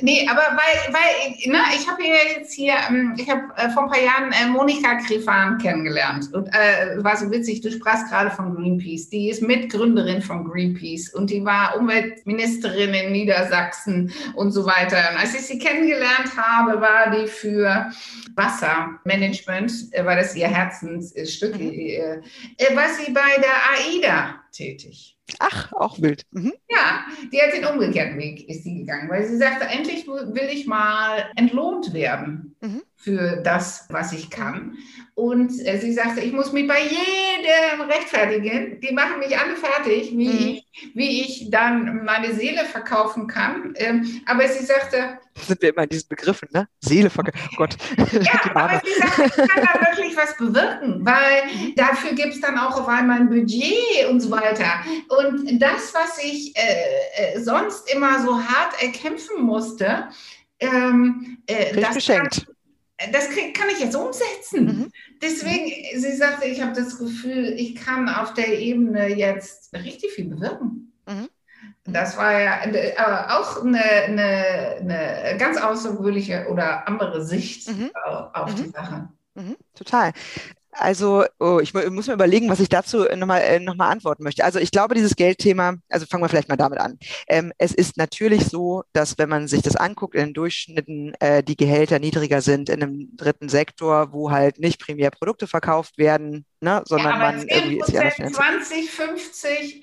nee, 0.00 0.28
aber 0.28 0.40
weil, 0.40 0.94
weil 0.94 1.36
na, 1.46 1.64
ich 1.74 1.88
habe 1.88 2.02
jetzt 2.02 2.54
hier, 2.54 2.74
ähm, 2.88 3.14
ich 3.16 3.28
habe 3.28 3.42
äh, 3.56 3.70
vor 3.70 3.84
ein 3.84 3.90
paar 3.90 4.00
Jahren 4.00 4.21
dann 4.22 4.32
äh, 4.32 4.50
Monika 4.50 4.96
Krefan 4.96 5.58
kennengelernt. 5.58 6.32
Und 6.32 6.48
äh, 6.48 7.02
war 7.02 7.16
so 7.16 7.30
witzig, 7.30 7.60
du 7.60 7.70
sprachst 7.70 8.08
gerade 8.08 8.30
von 8.30 8.54
Greenpeace. 8.54 9.10
Die 9.10 9.28
ist 9.28 9.42
Mitgründerin 9.42 10.22
von 10.22 10.44
Greenpeace 10.44 11.14
und 11.14 11.30
die 11.30 11.44
war 11.44 11.76
Umweltministerin 11.78 12.94
in 12.94 13.12
Niedersachsen 13.12 14.12
und 14.34 14.52
so 14.52 14.64
weiter. 14.66 14.98
Und 15.10 15.18
als 15.18 15.34
ich 15.34 15.42
sie 15.42 15.58
kennengelernt 15.58 16.36
habe, 16.36 16.80
war 16.80 17.10
die 17.10 17.26
für 17.26 17.90
Wassermanagement, 18.34 19.72
äh, 19.92 20.04
war 20.04 20.16
das 20.16 20.34
ihr 20.36 20.48
Herzensstück, 20.48 21.58
mhm. 21.58 21.70
äh, 21.70 22.20
äh, 22.58 22.76
war 22.76 22.88
sie 22.88 23.12
bei 23.12 23.20
der 23.38 23.52
AIDA 23.76 24.34
tätig. 24.52 25.16
Ach, 25.38 25.72
auch 25.72 26.00
wild. 26.00 26.24
Mhm. 26.30 26.52
Ja, 26.68 27.04
die 27.32 27.40
hat 27.40 27.52
den 27.52 27.64
umgekehrten 27.64 28.18
Weg 28.18 28.48
ist 28.48 28.64
sie 28.64 28.78
gegangen, 28.78 29.08
weil 29.08 29.26
sie 29.26 29.36
sagte, 29.36 29.66
endlich 29.66 30.06
will 30.06 30.48
ich 30.50 30.66
mal 30.66 31.30
entlohnt 31.36 31.92
werden. 31.92 32.56
Mhm 32.60 32.82
für 33.02 33.38
das, 33.38 33.86
was 33.88 34.12
ich 34.12 34.30
kann. 34.30 34.76
Und 35.14 35.50
äh, 35.66 35.78
sie 35.78 35.92
sagte, 35.92 36.20
ich 36.20 36.32
muss 36.32 36.52
mich 36.52 36.68
bei 36.68 36.80
jedem 36.82 37.80
rechtfertigen. 37.80 38.80
Die 38.80 38.94
machen 38.94 39.18
mich 39.18 39.36
alle 39.36 39.56
fertig, 39.56 40.12
wie, 40.12 40.28
mhm. 40.28 40.48
ich, 40.48 40.90
wie 40.94 41.22
ich 41.22 41.50
dann 41.50 42.04
meine 42.04 42.32
Seele 42.32 42.64
verkaufen 42.64 43.26
kann. 43.26 43.74
Ähm, 43.76 44.22
aber 44.26 44.46
sie 44.46 44.64
sagte, 44.64 45.18
sind 45.46 45.62
wir 45.62 45.70
immer 45.70 45.84
in 45.84 45.88
diesen 45.88 46.08
Begriffen, 46.08 46.48
ne? 46.52 46.68
Seele. 46.80 47.10
Oh 47.16 47.22
Gott. 47.56 47.76
Ja, 48.12 48.54
aber 48.54 48.80
sie 48.84 49.00
sagte, 49.00 49.26
ich 49.26 49.48
kann 49.48 49.68
da 49.72 49.80
wirklich 49.80 50.16
was 50.16 50.36
bewirken, 50.36 51.04
weil 51.04 51.44
mhm. 51.46 51.74
dafür 51.76 52.12
gibt 52.12 52.34
es 52.34 52.40
dann 52.40 52.58
auch 52.58 52.80
auf 52.80 52.88
einmal 52.88 53.20
ein 53.20 53.28
Budget 53.28 54.06
und 54.10 54.20
so 54.20 54.30
weiter. 54.30 54.84
Und 55.08 55.60
das, 55.60 55.94
was 55.94 56.18
ich 56.22 56.54
äh, 56.56 57.34
äh 57.34 57.40
sonst 57.40 57.92
immer 57.92 58.22
so 58.22 58.42
hart 58.42 58.82
erkämpfen 58.82 59.42
musste, 59.42 60.08
ähm, 60.60 61.38
äh, 61.46 61.80
das 61.80 61.94
geschenkt. 61.94 62.46
Kann, 62.46 63.12
das 63.12 63.28
kann 63.30 63.68
ich 63.70 63.80
jetzt 63.80 63.96
umsetzen. 63.96 64.64
Mhm. 64.64 64.92
Deswegen, 65.20 66.00
sie 66.00 66.16
sagte, 66.16 66.46
ich 66.46 66.60
habe 66.60 66.72
das 66.72 66.98
Gefühl, 66.98 67.54
ich 67.56 67.74
kann 67.74 68.08
auf 68.08 68.34
der 68.34 68.58
Ebene 68.58 69.08
jetzt 69.08 69.72
richtig 69.72 70.12
viel 70.12 70.26
bewirken. 70.26 70.92
Mhm. 71.06 71.28
Das 71.84 72.16
war 72.16 72.40
ja 72.40 72.64
äh, 72.64 72.94
auch 72.96 73.64
eine, 73.64 73.82
eine, 73.82 74.76
eine, 74.80 75.36
ganz 75.38 75.60
außergewöhnliche 75.60 76.46
oder 76.48 76.86
andere 76.86 77.24
Sicht 77.24 77.68
mhm. 77.68 77.90
auf 78.32 78.54
die 78.54 78.62
mhm. 78.62 78.70
Sache. 78.70 79.08
Mhm. 79.34 79.56
Total. 79.74 80.12
Also, 80.74 81.24
oh, 81.38 81.58
ich 81.60 81.74
muss 81.74 82.06
mir 82.06 82.14
überlegen, 82.14 82.48
was 82.48 82.60
ich 82.60 82.70
dazu 82.70 83.04
nochmal 83.14 83.42
äh, 83.42 83.60
noch 83.60 83.74
mal 83.74 83.90
antworten 83.90 84.22
möchte. 84.22 84.42
Also, 84.42 84.58
ich 84.58 84.70
glaube, 84.70 84.94
dieses 84.94 85.16
Geldthema, 85.16 85.74
also 85.90 86.06
fangen 86.06 86.22
wir 86.22 86.30
vielleicht 86.30 86.48
mal 86.48 86.56
damit 86.56 86.78
an. 86.78 86.98
Ähm, 87.28 87.52
es 87.58 87.74
ist 87.74 87.98
natürlich 87.98 88.46
so, 88.46 88.82
dass 88.94 89.18
wenn 89.18 89.28
man 89.28 89.48
sich 89.48 89.60
das 89.60 89.76
anguckt, 89.76 90.14
in 90.14 90.26
den 90.26 90.34
Durchschnitten 90.34 91.12
äh, 91.20 91.42
die 91.42 91.58
Gehälter 91.58 91.98
niedriger 91.98 92.40
sind 92.40 92.70
in 92.70 92.82
einem 92.82 93.16
dritten 93.16 93.50
Sektor, 93.50 94.12
wo 94.12 94.30
halt 94.30 94.58
nicht 94.60 94.80
primär 94.80 95.10
Produkte 95.10 95.46
verkauft 95.46 95.98
werden, 95.98 96.46
ne, 96.62 96.82
sondern 96.86 97.12
ja, 97.12 97.18
man 97.18 97.48
irgendwie 97.48 97.80
ist 97.80 97.88
ja 97.88 98.10
20, 98.10 98.90
50, 98.90 99.82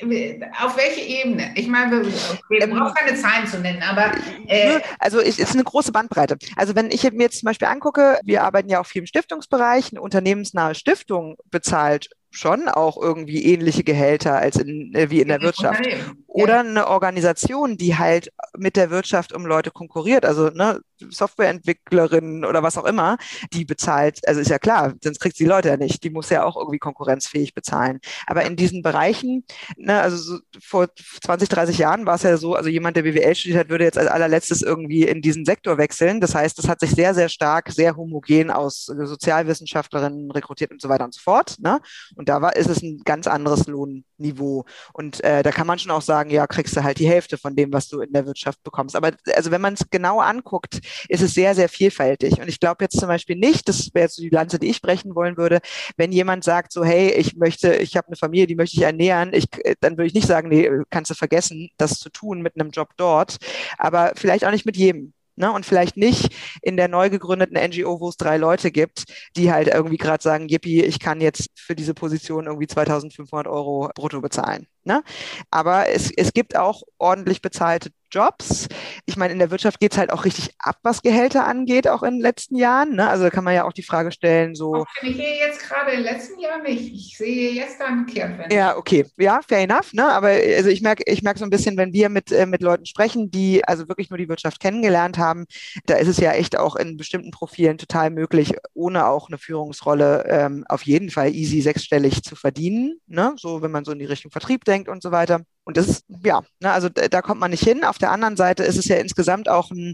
auf 0.64 0.78
welche 0.78 1.02
Ebene? 1.02 1.52
Ich 1.56 1.68
meine, 1.68 1.92
wir, 1.92 2.12
wir 2.50 2.62
ähm, 2.62 2.70
brauchen 2.72 2.94
keine 2.94 3.18
Zahlen 3.18 3.46
zu 3.46 3.60
nennen, 3.60 3.84
aber 3.84 4.12
äh, 4.48 4.80
also 4.98 5.20
es 5.20 5.40
ist 5.40 5.54
eine 5.54 5.64
große 5.64 5.92
Bandbreite. 5.92 6.38
Also 6.56 6.76
wenn 6.76 6.90
ich 6.90 7.04
mir 7.12 7.24
jetzt 7.24 7.40
zum 7.40 7.48
Beispiel 7.48 7.68
angucke, 7.68 8.20
wir 8.24 8.44
arbeiten 8.44 8.70
ja 8.70 8.80
auch 8.80 8.86
viel 8.86 9.02
im 9.02 9.08
Stiftungsbereich, 9.08 9.92
eine 9.92 10.02
unternehmensnahe 10.02 10.74
Stiftung 10.74 11.36
bezahlt 11.52 12.10
schon 12.32 12.68
auch 12.68 12.98
irgendwie 13.02 13.44
ähnliche 13.46 13.84
Gehälter 13.84 14.38
als 14.38 14.58
in, 14.58 14.94
äh, 14.94 15.10
wie 15.10 15.22
in 15.22 15.28
der 15.28 15.42
Wirtschaft. 15.42 15.82
Oder 16.28 16.60
eine 16.60 16.88
Organisation, 16.88 17.78
die 17.78 17.98
halt 17.98 18.32
mit 18.56 18.76
der 18.76 18.92
Wirtschaft 18.92 19.34
um 19.34 19.46
Leute 19.46 19.72
konkurriert, 19.72 20.26
also 20.26 20.50
ne, 20.50 20.80
Softwareentwicklerinnen 21.10 22.46
oder 22.46 22.62
was 22.62 22.78
auch 22.78 22.86
immer, 22.86 23.18
die 23.54 23.66
bezahlt, 23.66 24.20
also 24.28 24.40
ist 24.40 24.50
ja 24.50 24.60
klar, 24.60 24.94
sonst 25.04 25.20
kriegt 25.20 25.38
sie 25.38 25.46
Leute 25.46 25.70
ja 25.70 25.78
nicht, 25.78 26.04
die 26.04 26.10
muss 26.10 26.30
ja 26.30 26.44
auch 26.44 26.56
irgendwie 26.56 26.78
konkurrenzfähig 26.78 27.54
bezahlen. 27.54 28.00
Aber 28.28 28.44
in 28.46 28.56
diesen 28.56 28.82
Bereichen, 28.82 29.44
ne, 29.78 30.00
also 30.02 30.18
so 30.18 30.40
vor 30.62 30.88
20, 31.24 31.50
30 31.50 31.78
Jahren 31.78 32.06
war 32.06 32.16
es 32.16 32.24
ja 32.24 32.38
so, 32.38 32.56
also 32.56 32.70
jemand, 32.70 32.96
der 32.98 33.04
BWL 33.04 33.36
studiert 33.36 33.60
hat, 33.60 33.70
würde 33.70 33.86
jetzt 33.86 33.98
als 33.98 34.10
allerletztes 34.10 34.62
irgendwie 34.62 35.04
in 35.04 35.22
diesen 35.22 35.46
Sektor 35.46 35.78
wechseln. 35.78 36.22
Das 36.22 36.36
heißt, 36.36 36.58
das 36.58 36.68
hat 36.68 36.80
sich 36.80 36.92
sehr, 36.92 37.14
sehr 37.14 37.30
stark, 37.30 37.72
sehr 37.72 37.96
homogen 37.96 38.52
aus 38.52 38.86
Sozialwissenschaftlerinnen 38.86 40.32
rekrutiert 40.32 40.72
und 40.72 40.82
so 40.82 40.90
weiter 40.90 41.06
und 41.06 41.14
so 41.14 41.22
fort. 41.22 41.56
Ne? 41.60 41.80
Und 42.20 42.28
da 42.28 42.42
war, 42.42 42.54
ist 42.58 42.70
es 42.70 42.84
ein 42.84 43.02
ganz 43.06 43.28
anderes 43.28 43.66
Lohnniveau. 43.68 44.66
Und 44.92 45.24
äh, 45.24 45.42
da 45.42 45.52
kann 45.52 45.66
man 45.66 45.80
schon 45.80 45.92
auch 45.92 46.02
sagen, 46.02 46.30
ja, 46.30 46.48
kriegst 46.48 46.76
du 46.76 46.84
halt 46.84 47.00
die 47.00 47.08
Hälfte 47.08 47.38
von 47.38 47.56
dem, 47.56 47.72
was 47.72 47.88
du 47.88 48.02
in 48.02 48.12
der 48.12 48.26
Wirtschaft 48.26 48.62
bekommst. 48.62 48.98
Aber 48.98 49.12
also 49.34 49.52
wenn 49.52 49.62
man 49.62 49.76
es 49.76 49.90
genau 49.90 50.20
anguckt, 50.20 50.82
ist 51.08 51.22
es 51.22 51.34
sehr, 51.34 51.56
sehr 51.56 51.70
vielfältig. 51.70 52.42
Und 52.42 52.50
ich 52.50 52.60
glaube 52.60 52.84
jetzt 52.84 53.00
zum 53.00 53.08
Beispiel 53.08 53.38
nicht, 53.38 53.70
das 53.70 53.94
wäre 53.94 54.10
so 54.10 54.22
die 54.22 54.28
Lanze, 54.28 54.60
die 54.60 54.68
ich 54.68 54.82
brechen 54.82 55.16
wollen 55.16 55.38
würde, 55.38 55.60
wenn 55.96 56.12
jemand 56.12 56.44
sagt 56.44 56.74
so, 56.74 56.84
hey, 56.84 57.12
ich 57.12 57.38
möchte, 57.38 57.76
ich 57.76 57.96
habe 57.96 58.08
eine 58.08 58.18
Familie, 58.18 58.48
die 58.48 58.56
möchte 58.56 58.76
ich 58.76 58.84
ernähren, 58.84 59.34
ich, 59.34 59.46
dann 59.80 59.94
würde 59.94 60.08
ich 60.08 60.14
nicht 60.14 60.28
sagen, 60.28 60.50
nee, 60.50 60.70
kannst 60.90 61.12
du 61.12 61.16
vergessen, 61.16 61.70
das 61.78 62.00
zu 62.00 62.10
tun 62.10 62.42
mit 62.42 62.60
einem 62.60 62.72
Job 62.72 62.90
dort. 62.98 63.38
Aber 63.78 64.12
vielleicht 64.18 64.44
auch 64.44 64.52
nicht 64.52 64.66
mit 64.66 64.76
jedem. 64.76 65.14
Ne? 65.40 65.52
Und 65.54 65.66
vielleicht 65.66 65.96
nicht 65.96 66.36
in 66.62 66.76
der 66.76 66.90
neu 66.90 67.10
gegründeten 67.10 67.58
NGO, 67.58 68.02
wo 68.02 68.10
es 68.10 68.18
drei 68.18 68.36
Leute 68.36 68.72
gibt, 68.72 69.06
die 69.38 69.54
halt 69.54 69.70
irgendwie 69.70 69.96
gerade 69.96 70.22
sagen, 70.22 70.50
Yippie, 70.50 70.84
ich 70.84 71.00
kann 71.00 71.22
jetzt 71.22 71.50
für 71.56 71.76
diese 71.76 71.94
Position 71.94 72.48
irgendwie 72.48 72.68
2500 72.68 73.48
Euro 73.48 73.90
brutto 73.96 74.20
bezahlen. 74.20 74.68
Ne? 74.84 75.02
Aber 75.50 75.88
es, 75.88 76.12
es 76.12 76.34
gibt 76.34 76.58
auch 76.58 76.84
ordentlich 76.98 77.42
bezahlte 77.42 77.90
Jobs. 78.12 78.68
Ich 79.06 79.18
meine, 79.18 79.34
in 79.34 79.40
der 79.40 79.52
Wirtschaft 79.52 79.80
geht 79.80 79.94
es 79.94 79.98
halt 79.98 80.12
auch 80.12 80.26
richtig 80.26 80.50
ab, 80.60 80.78
was 80.84 81.02
Gehälter 81.02 81.46
angeht, 81.46 81.88
auch 81.88 82.04
in 82.04 82.16
den 82.16 82.22
letzten 82.22 82.56
Jahren. 82.56 82.96
Ne? 82.96 83.08
Also 83.08 83.26
da 83.26 83.30
kann 83.30 83.44
man 83.44 83.54
ja 83.54 83.66
auch 83.66 83.74
die 83.74 83.84
Frage 83.84 84.12
stellen, 84.12 84.56
so. 84.56 84.86
Finde 85.00 85.16
ich 85.16 85.22
hier 85.22 85.36
jetzt 85.36 85.62
gerade 85.62 85.92
in 85.92 86.04
den 86.04 86.14
letzten 86.14 86.40
Jahren 86.40 86.64
nicht. 86.64 86.94
Ich 86.94 87.18
sehe 87.18 87.52
jetzt 87.52 87.80
da 87.80 87.86
einen 87.86 88.06
Kehrtwende. 88.06 88.56
Ja, 88.56 88.78
okay. 88.78 89.06
Ja, 89.18 89.42
fair 89.48 89.60
enough. 89.60 89.94
Ne? 89.94 90.06
Aber 90.06 90.30
also 90.30 90.70
ich 90.70 90.82
merke 90.82 91.04
ich 91.06 91.22
merk 91.24 91.38
so 91.38 91.46
ein 91.46 91.50
bisschen, 91.50 91.78
wenn 91.78 91.94
wir 91.94 92.10
mit, 92.10 92.32
äh, 92.32 92.46
mit 92.46 92.62
Leuten 92.62 92.86
sprechen, 92.86 93.32
die 93.32 93.64
also 93.66 93.88
wirklich 93.88 94.10
nur 94.10 94.18
die 94.18 94.30
Wirtschaft 94.30 94.60
kennengelernt 94.60 95.18
haben, 95.18 95.46
da 95.86 95.96
ist 95.96 96.08
es 96.08 96.18
ja 96.18 96.32
echt 96.32 96.58
auch 96.58 96.76
in 96.76 96.98
bestimmten 96.98 97.32
Profilen 97.32 97.78
total 97.78 98.10
möglich, 98.10 98.54
ohne 98.74 99.08
auch 99.08 99.28
eine 99.28 99.38
Führungsrolle 99.38 100.26
ähm, 100.28 100.66
auf 100.68 100.84
jeden 100.84 101.10
Fall 101.10 101.34
easy 101.34 101.62
sechsstellig 101.62 102.24
zu 102.24 102.36
verdienen. 102.36 103.00
Ne? 103.08 103.34
So, 103.38 103.62
wenn 103.62 103.72
man 103.72 103.86
so 103.86 103.92
in 103.92 104.00
die 104.00 104.06
Richtung 104.06 104.32
Vertrieb 104.32 104.66
denkt 104.66 104.90
und 104.90 105.04
so 105.04 105.12
weiter. 105.12 105.42
Und 105.70 105.78
das 105.78 105.88
ist, 105.88 106.06
ja, 106.24 106.42
ne, 106.62 106.72
also 106.72 106.90
da 106.90 107.22
kommt 107.22 107.40
man 107.40 107.52
nicht 107.52 107.64
hin. 107.64 107.84
Auf 107.84 108.00
der 108.00 108.10
anderen 108.10 108.36
Seite 108.36 108.64
ist 108.64 108.78
es 108.78 108.88
ja 108.88 108.96
insgesamt 108.96 109.50
auch 109.50 109.70
ein, 109.70 109.94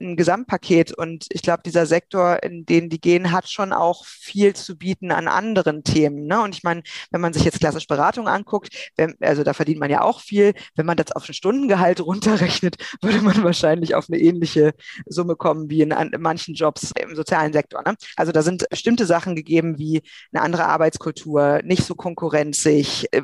ein 0.00 0.16
Gesamtpaket. 0.16 0.96
Und 0.96 1.26
ich 1.30 1.42
glaube, 1.42 1.62
dieser 1.66 1.84
Sektor, 1.84 2.44
in 2.44 2.64
den 2.64 2.90
die 2.90 3.00
gehen, 3.00 3.32
hat 3.32 3.50
schon 3.50 3.72
auch 3.72 4.06
viel 4.06 4.54
zu 4.54 4.78
bieten 4.78 5.10
an 5.10 5.26
anderen 5.26 5.82
Themen. 5.82 6.26
Ne? 6.26 6.40
Und 6.40 6.54
ich 6.54 6.62
meine, 6.62 6.84
wenn 7.10 7.20
man 7.20 7.32
sich 7.32 7.42
jetzt 7.42 7.58
klassisch 7.58 7.88
Beratung 7.88 8.28
anguckt, 8.28 8.92
wenn, 8.96 9.16
also 9.20 9.42
da 9.42 9.52
verdient 9.52 9.80
man 9.80 9.90
ja 9.90 10.02
auch 10.02 10.20
viel. 10.20 10.54
Wenn 10.76 10.86
man 10.86 10.96
das 10.96 11.10
auf 11.10 11.28
ein 11.28 11.34
Stundengehalt 11.34 12.00
runterrechnet, 12.06 12.76
würde 13.02 13.20
man 13.20 13.42
wahrscheinlich 13.42 13.96
auf 13.96 14.06
eine 14.08 14.20
ähnliche 14.20 14.74
Summe 15.06 15.34
kommen 15.34 15.68
wie 15.68 15.82
in, 15.82 15.92
an, 15.92 16.12
manchen 16.20 16.54
Jobs 16.54 16.92
im 17.00 17.16
sozialen 17.16 17.52
Sektor. 17.52 17.82
Ne? 17.82 17.96
Also 18.14 18.30
da 18.30 18.42
sind 18.42 18.68
bestimmte 18.70 19.06
Sachen 19.06 19.34
gegeben 19.34 19.76
wie 19.76 20.02
eine 20.32 20.42
andere 20.42 20.66
Arbeitskultur, 20.66 21.62
nicht 21.64 21.84
so 21.84 21.96
konkurrenzig, 21.96 23.08
äh, 23.10 23.22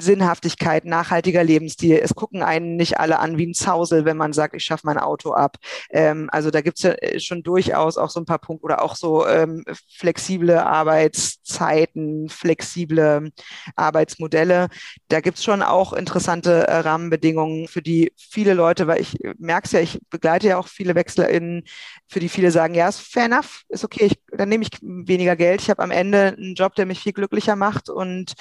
Sinnhaftigkeit, 0.00 0.84
Nachhaltigkeit 0.84 1.19
nachhaltiger 1.20 1.44
Lebensstil. 1.44 2.00
Es 2.02 2.14
gucken 2.14 2.42
einen 2.42 2.76
nicht 2.76 2.98
alle 2.98 3.18
an 3.18 3.36
wie 3.36 3.46
ein 3.46 3.54
Zausel, 3.54 4.04
wenn 4.04 4.16
man 4.16 4.32
sagt, 4.32 4.54
ich 4.54 4.64
schaffe 4.64 4.86
mein 4.86 4.98
Auto 4.98 5.32
ab. 5.32 5.56
Ähm, 5.90 6.28
also 6.32 6.50
da 6.50 6.62
gibt 6.62 6.78
es 6.78 6.84
ja 6.84 6.92
äh, 6.92 7.20
schon 7.20 7.42
durchaus 7.42 7.98
auch 7.98 8.10
so 8.10 8.20
ein 8.20 8.24
paar 8.24 8.38
Punkte 8.38 8.64
oder 8.64 8.82
auch 8.82 8.96
so 8.96 9.26
ähm, 9.26 9.64
flexible 9.88 10.58
Arbeitszeiten, 10.58 12.28
flexible 12.28 13.30
Arbeitsmodelle. 13.76 14.68
Da 15.08 15.20
gibt 15.20 15.38
es 15.38 15.44
schon 15.44 15.62
auch 15.62 15.92
interessante 15.92 16.66
äh, 16.68 16.78
Rahmenbedingungen, 16.78 17.68
für 17.68 17.82
die 17.82 18.12
viele 18.16 18.54
Leute, 18.54 18.86
weil 18.86 19.00
ich 19.00 19.16
merke 19.38 19.66
es 19.66 19.72
ja, 19.72 19.80
ich 19.80 20.00
begleite 20.10 20.48
ja 20.48 20.58
auch 20.58 20.68
viele 20.68 20.94
WechslerInnen, 20.94 21.64
für 22.08 22.20
die 22.20 22.28
viele 22.28 22.50
sagen, 22.50 22.74
ja, 22.74 22.88
ist 22.88 23.00
fair 23.00 23.26
enough, 23.26 23.62
ist 23.68 23.84
okay, 23.84 24.06
ich, 24.06 24.20
dann 24.36 24.48
nehme 24.48 24.64
ich 24.64 24.70
weniger 24.80 25.36
Geld. 25.36 25.60
Ich 25.60 25.70
habe 25.70 25.82
am 25.82 25.90
Ende 25.90 26.34
einen 26.36 26.54
Job, 26.54 26.74
der 26.74 26.86
mich 26.86 27.00
viel 27.00 27.12
glücklicher 27.12 27.56
macht 27.56 27.88
und 27.88 28.34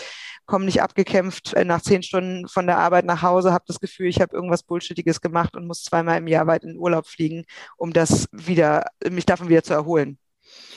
komme 0.50 0.66
nicht 0.66 0.82
abgekämpft 0.82 1.54
äh, 1.54 1.64
nach 1.64 1.82
zehn 1.82 2.04
Stunden 2.04 2.48
von 2.48 2.68
der 2.68 2.80
Arbeit 2.80 3.06
nach 3.06 3.22
Hause, 3.22 3.54
habe 3.54 3.64
das 3.68 3.80
Gefühl, 3.80 4.08
ich 4.08 4.20
habe 4.20 4.36
irgendwas 4.36 4.64
Bullshittiges 4.64 5.22
gemacht 5.22 5.56
und 5.56 5.68
muss 5.68 5.84
zweimal 5.84 6.18
im 6.18 6.28
Jahr 6.28 6.48
weit 6.48 6.64
in 6.64 6.72
den 6.72 6.78
Urlaub 6.80 7.08
fliegen, 7.08 7.46
um 7.78 7.94
das 7.94 8.28
wieder, 8.32 8.86
mich 9.10 9.26
davon 9.26 9.48
wieder 9.50 9.64
zu 9.64 9.74
erholen. 9.74 10.18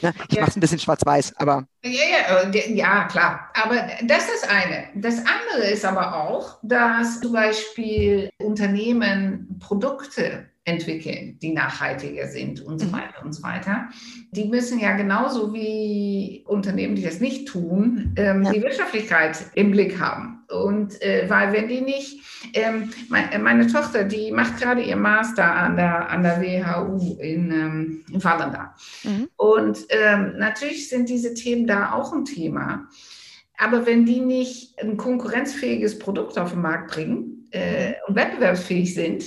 Ne? 0.02 0.12
Ich 0.28 0.34
ja. 0.34 0.40
mache 0.40 0.50
es 0.50 0.56
ein 0.56 0.60
bisschen 0.60 0.78
schwarz-weiß, 0.78 1.36
aber. 1.36 1.66
Ja, 1.84 1.90
ja, 1.90 2.50
äh, 2.50 2.72
ja, 2.74 3.04
klar. 3.04 3.50
Aber 3.54 3.88
das 4.04 4.24
ist 4.28 4.48
eine. 4.48 4.88
Das 4.94 5.18
andere 5.18 5.70
ist 5.70 5.84
aber 5.84 6.16
auch, 6.16 6.58
dass 6.62 7.20
zum 7.20 7.32
Beispiel 7.32 8.30
Unternehmen 8.38 9.58
Produkte 9.60 10.46
entwickeln, 10.64 11.38
die 11.40 11.52
nachhaltiger 11.52 12.28
sind 12.28 12.60
und 12.60 12.78
so 12.78 12.86
mhm. 12.86 12.92
weiter 12.92 13.24
und 13.24 13.32
so 13.32 13.42
weiter. 13.42 13.88
Die 14.30 14.44
müssen 14.44 14.78
ja 14.78 14.96
genauso 14.96 15.52
wie 15.52 16.44
Unternehmen, 16.46 16.94
die 16.94 17.02
das 17.02 17.20
nicht 17.20 17.48
tun, 17.48 18.14
ähm, 18.16 18.48
die 18.52 18.62
Wirtschaftlichkeit 18.62 19.38
im 19.54 19.72
Blick 19.72 20.00
haben. 20.00 20.41
Und 20.52 21.00
äh, 21.02 21.24
weil 21.28 21.52
wenn 21.52 21.68
die 21.68 21.80
nicht, 21.80 22.20
ähm, 22.54 22.90
meine, 23.08 23.38
meine 23.38 23.66
Tochter, 23.66 24.04
die 24.04 24.30
macht 24.30 24.60
gerade 24.60 24.82
ihr 24.82 24.96
Master 24.96 25.44
an 25.44 25.76
der, 25.76 26.10
an 26.10 26.22
der 26.22 26.40
WHU 26.40 27.18
in, 27.20 27.50
ähm, 27.50 28.04
in 28.12 28.22
Vallenda. 28.22 28.74
Mhm. 29.04 29.28
Und 29.36 29.78
ähm, 29.88 30.34
natürlich 30.36 30.88
sind 30.88 31.08
diese 31.08 31.34
Themen 31.34 31.66
da 31.66 31.92
auch 31.92 32.12
ein 32.12 32.24
Thema. 32.24 32.88
Aber 33.58 33.86
wenn 33.86 34.04
die 34.04 34.20
nicht 34.20 34.78
ein 34.80 34.96
konkurrenzfähiges 34.96 35.98
Produkt 35.98 36.38
auf 36.38 36.52
den 36.52 36.62
Markt 36.62 36.92
bringen 36.92 37.48
äh, 37.52 37.90
mhm. 37.90 37.94
und 38.08 38.16
wettbewerbsfähig 38.16 38.94
sind, 38.94 39.24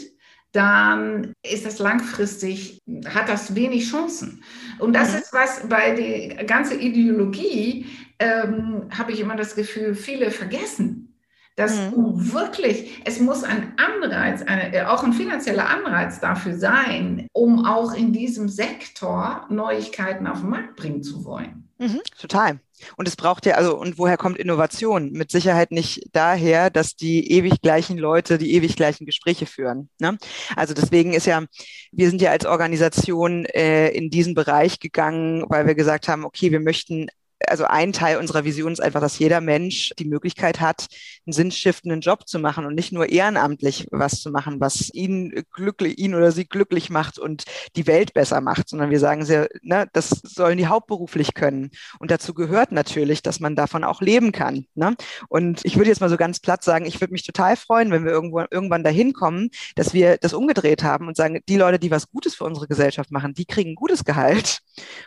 dann 0.51 1.33
ist 1.43 1.65
das 1.65 1.79
langfristig, 1.79 2.81
hat 3.07 3.27
das 3.27 3.55
wenig 3.55 3.89
Chancen. 3.89 4.41
Und 4.79 4.93
das 4.93 5.11
mhm. 5.11 5.19
ist 5.19 5.33
was 5.33 5.67
bei 5.67 5.91
der 5.91 6.45
ganzen 6.45 6.79
Ideologie, 6.79 7.87
ähm, 8.19 8.87
habe 8.97 9.11
ich 9.11 9.19
immer 9.19 9.35
das 9.35 9.55
Gefühl, 9.55 9.95
viele 9.95 10.31
vergessen. 10.31 11.14
Dass 11.55 11.75
mhm. 11.77 12.33
wirklich, 12.33 13.01
es 13.05 13.19
muss 13.19 13.43
ein 13.43 13.73
Anreiz, 13.77 14.41
eine, 14.41 14.73
äh, 14.73 14.83
auch 14.83 15.03
ein 15.03 15.13
finanzieller 15.13 15.69
Anreiz 15.69 16.19
dafür 16.19 16.57
sein, 16.57 17.27
um 17.31 17.65
auch 17.65 17.93
in 17.93 18.11
diesem 18.11 18.49
Sektor 18.49 19.45
Neuigkeiten 19.49 20.27
auf 20.27 20.41
den 20.41 20.49
Markt 20.49 20.75
bringen 20.75 21.01
zu 21.01 21.23
wollen. 21.23 21.69
Mhm, 21.77 22.01
total. 22.19 22.59
Und 22.97 23.07
es 23.07 23.15
braucht 23.15 23.45
ja, 23.45 23.55
also, 23.55 23.77
und 23.77 23.97
woher 23.97 24.17
kommt 24.17 24.37
Innovation? 24.37 25.11
Mit 25.11 25.31
Sicherheit 25.31 25.71
nicht 25.71 26.09
daher, 26.13 26.69
dass 26.69 26.95
die 26.95 27.31
ewig 27.31 27.61
gleichen 27.61 27.97
Leute 27.97 28.37
die 28.37 28.53
ewig 28.53 28.75
gleichen 28.75 29.05
Gespräche 29.05 29.45
führen. 29.45 29.89
Ne? 29.99 30.17
Also 30.55 30.73
deswegen 30.73 31.13
ist 31.13 31.25
ja, 31.25 31.43
wir 31.91 32.09
sind 32.09 32.21
ja 32.21 32.31
als 32.31 32.45
Organisation 32.45 33.45
äh, 33.45 33.89
in 33.89 34.09
diesen 34.09 34.35
Bereich 34.35 34.79
gegangen, 34.79 35.45
weil 35.47 35.67
wir 35.67 35.75
gesagt 35.75 36.07
haben, 36.07 36.25
okay, 36.25 36.51
wir 36.51 36.59
möchten 36.59 37.07
also 37.47 37.65
ein 37.65 37.93
Teil 37.93 38.17
unserer 38.17 38.43
Vision 38.43 38.71
ist 38.71 38.81
einfach, 38.81 39.01
dass 39.01 39.19
jeder 39.19 39.41
Mensch 39.41 39.93
die 39.97 40.05
Möglichkeit 40.05 40.59
hat, 40.61 40.87
einen 41.25 41.33
sinnstiftenden 41.33 42.01
Job 42.01 42.27
zu 42.27 42.39
machen 42.39 42.65
und 42.65 42.75
nicht 42.75 42.91
nur 42.91 43.09
ehrenamtlich 43.09 43.87
was 43.91 44.21
zu 44.21 44.31
machen, 44.31 44.59
was 44.59 44.93
ihn 44.93 45.43
glücklich, 45.51 45.97
ihn 45.97 46.15
oder 46.15 46.31
sie 46.31 46.45
glücklich 46.45 46.89
macht 46.89 47.19
und 47.19 47.45
die 47.75 47.87
Welt 47.87 48.13
besser 48.13 48.41
macht, 48.41 48.69
sondern 48.69 48.89
wir 48.89 48.99
sagen 48.99 49.25
sehr, 49.25 49.49
ne, 49.61 49.87
das 49.93 50.09
sollen 50.09 50.57
die 50.57 50.67
hauptberuflich 50.67 51.33
können. 51.33 51.71
Und 51.99 52.11
dazu 52.11 52.33
gehört 52.33 52.71
natürlich, 52.71 53.21
dass 53.21 53.39
man 53.39 53.55
davon 53.55 53.83
auch 53.83 54.01
leben 54.01 54.31
kann. 54.31 54.65
Ne? 54.75 54.95
Und 55.27 55.63
ich 55.65 55.77
würde 55.77 55.89
jetzt 55.89 56.01
mal 56.01 56.09
so 56.09 56.17
ganz 56.17 56.39
platt 56.39 56.63
sagen, 56.63 56.85
ich 56.85 57.01
würde 57.01 57.13
mich 57.13 57.25
total 57.25 57.55
freuen, 57.55 57.91
wenn 57.91 58.05
wir 58.05 58.11
irgendwo, 58.11 58.43
irgendwann 58.51 58.83
dahin 58.83 59.13
kommen, 59.13 59.49
dass 59.75 59.93
wir 59.93 60.17
das 60.17 60.33
umgedreht 60.33 60.83
haben 60.83 61.07
und 61.07 61.17
sagen, 61.17 61.41
die 61.47 61.57
Leute, 61.57 61.79
die 61.79 61.91
was 61.91 62.09
Gutes 62.09 62.35
für 62.35 62.43
unsere 62.43 62.67
Gesellschaft 62.67 63.11
machen, 63.11 63.33
die 63.33 63.45
kriegen 63.45 63.75
gutes 63.75 64.03
Gehalt. 64.05 64.59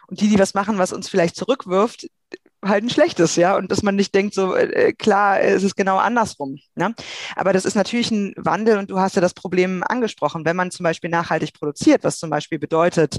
Und 0.06 0.20
die, 0.20 0.28
die 0.28 0.38
was 0.38 0.54
machen, 0.54 0.78
was 0.78 0.92
uns 0.92 1.08
vielleicht 1.08 1.36
zurückwirft, 1.36 2.08
halt 2.64 2.84
ein 2.84 2.90
schlechtes, 2.90 3.36
ja, 3.36 3.56
und 3.56 3.70
dass 3.70 3.82
man 3.82 3.96
nicht 3.96 4.14
denkt, 4.14 4.34
so 4.34 4.54
äh, 4.54 4.92
klar, 4.92 5.40
es 5.40 5.62
ist 5.62 5.76
genau 5.76 5.96
andersrum. 5.98 6.58
Ne? 6.74 6.94
Aber 7.36 7.52
das 7.52 7.64
ist 7.64 7.74
natürlich 7.74 8.10
ein 8.10 8.34
Wandel 8.36 8.78
und 8.78 8.90
du 8.90 8.98
hast 8.98 9.16
ja 9.16 9.22
das 9.22 9.34
Problem 9.34 9.84
angesprochen, 9.86 10.44
wenn 10.44 10.56
man 10.56 10.70
zum 10.70 10.84
Beispiel 10.84 11.10
nachhaltig 11.10 11.52
produziert, 11.54 12.04
was 12.04 12.18
zum 12.18 12.30
Beispiel 12.30 12.58
bedeutet, 12.58 13.18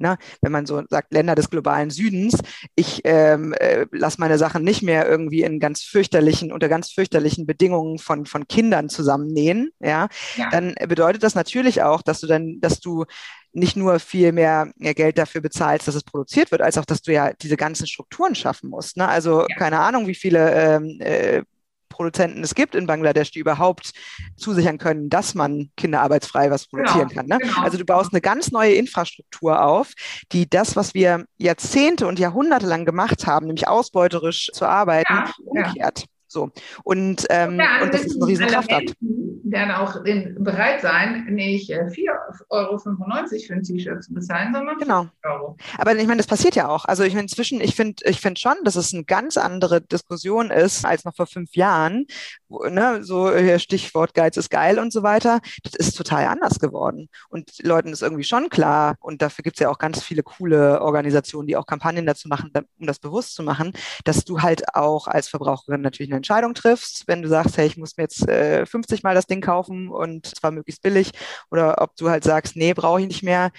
Ne? 0.00 0.16
Wenn 0.40 0.52
man 0.52 0.66
so 0.66 0.82
sagt, 0.88 1.12
Länder 1.12 1.34
des 1.34 1.50
globalen 1.50 1.90
Südens, 1.90 2.38
ich 2.74 3.02
ähm, 3.04 3.52
äh, 3.52 3.86
lasse 3.92 4.20
meine 4.20 4.38
Sachen 4.38 4.64
nicht 4.64 4.82
mehr 4.82 5.08
irgendwie 5.08 5.42
in 5.42 5.60
ganz 5.60 5.82
fürchterlichen, 5.82 6.52
unter 6.52 6.68
ganz 6.68 6.90
fürchterlichen 6.90 7.46
Bedingungen 7.46 7.98
von, 7.98 8.26
von 8.26 8.48
Kindern 8.48 8.88
zusammennähen, 8.88 9.70
ja, 9.80 10.08
ja. 10.36 10.48
dann 10.50 10.74
bedeutet 10.88 11.22
das 11.22 11.34
natürlich 11.34 11.82
auch, 11.82 12.02
dass 12.02 12.20
du 12.20 12.26
dann, 12.26 12.60
dass 12.60 12.80
du 12.80 13.04
nicht 13.52 13.76
nur 13.76 13.98
viel 13.98 14.32
mehr 14.32 14.72
Geld 14.78 15.18
dafür 15.18 15.40
bezahlst, 15.40 15.88
dass 15.88 15.94
es 15.94 16.04
produziert 16.04 16.50
wird, 16.50 16.62
als 16.62 16.78
auch, 16.78 16.84
dass 16.84 17.02
du 17.02 17.12
ja 17.12 17.32
diese 17.32 17.56
ganzen 17.56 17.86
Strukturen 17.86 18.34
schaffen 18.34 18.70
musst. 18.70 18.96
Ne? 18.96 19.08
Also 19.08 19.40
ja. 19.40 19.56
keine 19.56 19.80
Ahnung, 19.80 20.06
wie 20.06 20.14
viele 20.14 20.54
ähm, 20.54 21.00
äh, 21.00 21.42
Produzenten 21.90 22.42
es 22.42 22.54
gibt 22.54 22.74
in 22.74 22.86
Bangladesch, 22.86 23.30
die 23.32 23.40
überhaupt 23.40 23.92
zusichern 24.36 24.78
können, 24.78 25.10
dass 25.10 25.34
man 25.34 25.70
kinderarbeitsfrei 25.76 26.50
was 26.50 26.68
genau, 26.68 26.84
produzieren 26.84 27.08
genau, 27.08 27.20
kann. 27.20 27.26
Ne? 27.28 27.38
Genau. 27.38 27.62
Also 27.62 27.76
du 27.76 27.84
baust 27.84 28.14
eine 28.14 28.22
ganz 28.22 28.50
neue 28.50 28.72
Infrastruktur 28.72 29.62
auf, 29.62 29.92
die 30.32 30.48
das, 30.48 30.76
was 30.76 30.94
wir 30.94 31.26
Jahrzehnte 31.36 32.06
und 32.06 32.18
Jahrhunderte 32.18 32.66
lang 32.66 32.86
gemacht 32.86 33.26
haben, 33.26 33.46
nämlich 33.46 33.68
ausbeuterisch 33.68 34.50
zu 34.54 34.64
arbeiten, 34.64 35.12
ja, 35.12 35.32
umkehrt. 35.44 36.00
Ja. 36.00 36.06
So. 36.30 36.50
Und, 36.84 37.26
ähm, 37.28 37.58
ja, 37.58 37.82
und 37.82 37.92
das 37.92 38.04
ist 38.04 38.16
ein 38.16 38.22
riesen 38.22 38.46
Kraftakt. 38.46 38.94
Werden 39.00 39.72
auch 39.72 40.00
bereit 40.38 40.80
sein, 40.80 41.26
nicht 41.28 41.72
4,95 41.72 41.98
äh, 41.98 42.44
Euro 42.50 42.78
für 42.78 43.54
ein 43.54 43.62
T-Shirt 43.64 44.04
zu 44.04 44.14
bezahlen, 44.14 44.54
sondern 44.54 44.78
genau. 44.78 45.08
Euro. 45.24 45.56
Aber 45.76 45.96
ich 45.96 46.06
meine, 46.06 46.18
das 46.18 46.28
passiert 46.28 46.54
ja 46.54 46.68
auch. 46.68 46.84
Also 46.84 47.02
ich 47.02 47.14
meine, 47.14 47.22
inzwischen, 47.22 47.60
ich 47.60 47.74
finde 47.74 48.04
ich 48.04 48.20
find 48.20 48.38
schon, 48.38 48.54
dass 48.62 48.76
es 48.76 48.94
eine 48.94 49.02
ganz 49.02 49.36
andere 49.36 49.80
Diskussion 49.80 50.52
ist 50.52 50.84
als 50.84 51.04
noch 51.04 51.16
vor 51.16 51.26
fünf 51.26 51.56
Jahren. 51.56 52.06
Wo, 52.48 52.64
ne, 52.64 53.02
so 53.02 53.32
Stichwort 53.58 54.14
Geiz 54.14 54.36
ist 54.36 54.50
geil 54.50 54.78
und 54.78 54.92
so 54.92 55.02
weiter. 55.02 55.40
Das 55.64 55.74
ist 55.74 55.96
total 55.96 56.26
anders 56.26 56.60
geworden. 56.60 57.08
Und 57.28 57.50
Leuten 57.64 57.88
ist 57.88 58.02
irgendwie 58.02 58.24
schon 58.24 58.50
klar, 58.50 58.94
und 59.00 59.20
dafür 59.20 59.42
gibt 59.42 59.56
es 59.56 59.60
ja 59.60 59.68
auch 59.68 59.78
ganz 59.78 60.00
viele 60.00 60.22
coole 60.22 60.80
Organisationen, 60.80 61.48
die 61.48 61.56
auch 61.56 61.66
Kampagnen 61.66 62.06
dazu 62.06 62.28
machen, 62.28 62.52
um 62.78 62.86
das 62.86 63.00
bewusst 63.00 63.34
zu 63.34 63.42
machen, 63.42 63.72
dass 64.04 64.24
du 64.24 64.42
halt 64.42 64.76
auch 64.76 65.08
als 65.08 65.28
Verbraucherin 65.28 65.80
natürlich 65.80 66.12
eine 66.12 66.19
Entscheidung 66.20 66.54
triffst, 66.54 67.08
wenn 67.08 67.22
du 67.22 67.28
sagst, 67.28 67.56
hey, 67.56 67.66
ich 67.66 67.76
muss 67.76 67.96
mir 67.96 68.04
jetzt 68.04 68.28
äh, 68.28 68.66
50 68.66 69.02
Mal 69.02 69.14
das 69.14 69.26
Ding 69.26 69.40
kaufen 69.40 69.88
und 69.88 70.26
zwar 70.26 70.50
möglichst 70.50 70.82
billig, 70.82 71.12
oder 71.50 71.80
ob 71.80 71.96
du 71.96 72.10
halt 72.10 72.24
sagst, 72.24 72.56
nee, 72.56 72.74
brauche 72.74 73.00
ich 73.00 73.06
nicht 73.06 73.22
mehr, 73.22 73.50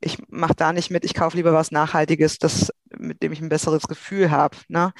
ich 0.00 0.18
mache 0.28 0.54
da 0.54 0.72
nicht 0.72 0.90
mit, 0.90 1.04
ich 1.04 1.14
kaufe 1.14 1.36
lieber 1.36 1.52
was 1.52 1.70
Nachhaltiges, 1.70 2.38
das, 2.38 2.72
mit 2.96 3.22
dem 3.22 3.32
ich 3.32 3.40
ein 3.40 3.48
besseres 3.48 3.82
Gefühl 3.84 4.30
habe. 4.30 4.56
Ne? 4.68 4.92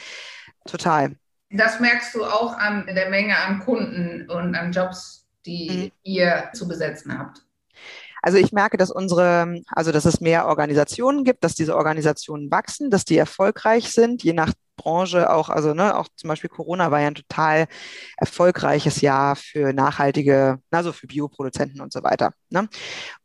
Total. 0.66 1.16
Das 1.50 1.80
merkst 1.80 2.14
du 2.14 2.24
auch 2.24 2.56
an 2.56 2.86
der 2.86 3.10
Menge 3.10 3.36
an 3.36 3.60
Kunden 3.60 4.30
und 4.30 4.54
an 4.54 4.72
Jobs, 4.72 5.26
die 5.46 5.70
mhm. 5.70 5.92
ihr 6.02 6.50
zu 6.52 6.68
besetzen 6.68 7.18
habt. 7.18 7.42
Also 8.22 8.36
ich 8.36 8.52
merke, 8.52 8.76
dass 8.76 8.90
unsere, 8.90 9.62
also 9.68 9.92
dass 9.92 10.04
es 10.04 10.20
mehr 10.20 10.46
Organisationen 10.46 11.24
gibt, 11.24 11.42
dass 11.42 11.54
diese 11.54 11.74
Organisationen 11.74 12.50
wachsen, 12.50 12.90
dass 12.90 13.06
die 13.06 13.16
erfolgreich 13.16 13.92
sind, 13.92 14.22
je 14.22 14.34
nach 14.34 14.52
Branche 14.80 15.30
auch, 15.30 15.50
also 15.50 15.75
ne, 15.75 15.96
auch 15.96 16.08
zum 16.16 16.28
Beispiel 16.28 16.49
Corona 16.49 16.90
war 16.90 17.00
ja 17.00 17.08
ein 17.08 17.14
total 17.14 17.66
erfolgreiches 18.16 19.00
Jahr 19.02 19.37
für 19.37 19.72
nachhaltige, 19.72 20.58
also 20.70 20.92
für 20.92 21.06
Bioproduzenten 21.06 21.80
und 21.80 21.92
so 21.92 22.02
weiter. 22.02 22.32
Ne? 22.49 22.68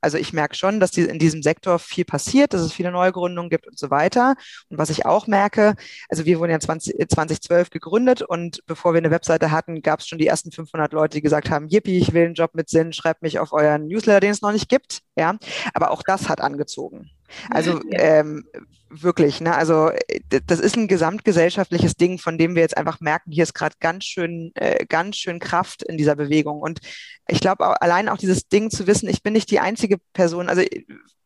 Also 0.01 0.17
ich 0.17 0.33
merke 0.33 0.55
schon, 0.55 0.79
dass 0.79 0.91
die, 0.91 1.01
in 1.01 1.19
diesem 1.19 1.41
Sektor 1.41 1.79
viel 1.79 2.05
passiert, 2.05 2.53
dass 2.53 2.61
es 2.61 2.73
viele 2.73 2.91
Neugründungen 2.91 3.49
gibt 3.49 3.67
und 3.67 3.79
so 3.79 3.89
weiter. 3.89 4.35
Und 4.69 4.77
was 4.77 4.89
ich 4.89 5.05
auch 5.05 5.27
merke, 5.27 5.75
also 6.09 6.25
wir 6.25 6.39
wurden 6.39 6.51
ja 6.51 6.59
20, 6.59 7.09
2012 7.09 7.69
gegründet 7.69 8.21
und 8.21 8.61
bevor 8.65 8.93
wir 8.93 8.99
eine 8.99 9.11
Webseite 9.11 9.51
hatten, 9.51 9.81
gab 9.81 10.01
es 10.01 10.07
schon 10.07 10.19
die 10.19 10.27
ersten 10.27 10.51
500 10.51 10.91
Leute, 10.93 11.17
die 11.17 11.21
gesagt 11.21 11.49
haben, 11.49 11.67
yippie, 11.69 11.97
ich 11.97 12.13
will 12.13 12.25
einen 12.25 12.35
Job 12.35 12.51
mit 12.53 12.69
Sinn, 12.69 12.93
schreibt 12.93 13.21
mich 13.21 13.39
auf 13.39 13.53
euren 13.53 13.87
Newsletter, 13.87 14.19
den 14.19 14.31
es 14.31 14.41
noch 14.41 14.51
nicht 14.51 14.69
gibt. 14.69 14.99
Ja, 15.15 15.37
aber 15.73 15.91
auch 15.91 16.03
das 16.03 16.27
hat 16.27 16.41
angezogen. 16.41 17.09
Also 17.49 17.81
ähm, 17.91 18.45
wirklich, 18.89 19.41
ne? 19.41 19.55
Also 19.55 19.89
äh, 19.89 20.19
das 20.45 20.59
ist 20.59 20.77
ein 20.77 20.87
gesamtgesellschaftliches 20.87 21.95
Ding, 21.95 22.17
von 22.17 22.37
dem 22.37 22.55
wir 22.55 22.61
jetzt 22.61 22.77
einfach 22.77 22.99
merken, 22.99 23.31
hier 23.31 23.43
ist 23.43 23.53
gerade 23.53 23.75
ganz 23.79 24.05
schön, 24.05 24.51
äh, 24.55 24.85
ganz 24.85 25.17
schön 25.17 25.39
Kraft 25.39 25.83
in 25.83 25.97
dieser 25.97 26.15
Bewegung. 26.15 26.61
Und 26.61 26.79
ich 27.27 27.39
glaube, 27.39 27.81
allein 27.81 28.09
auch 28.09 28.17
dieses 28.17 28.47
Ding 28.47 28.69
zu 28.69 28.87
wissen, 28.87 29.09
ich 29.09 29.23
bin 29.23 29.33
nicht 29.33 29.51
die 29.51 29.59
einzige 29.59 29.97
Person. 30.13 30.49
Also 30.49 30.61
äh, 30.61 30.85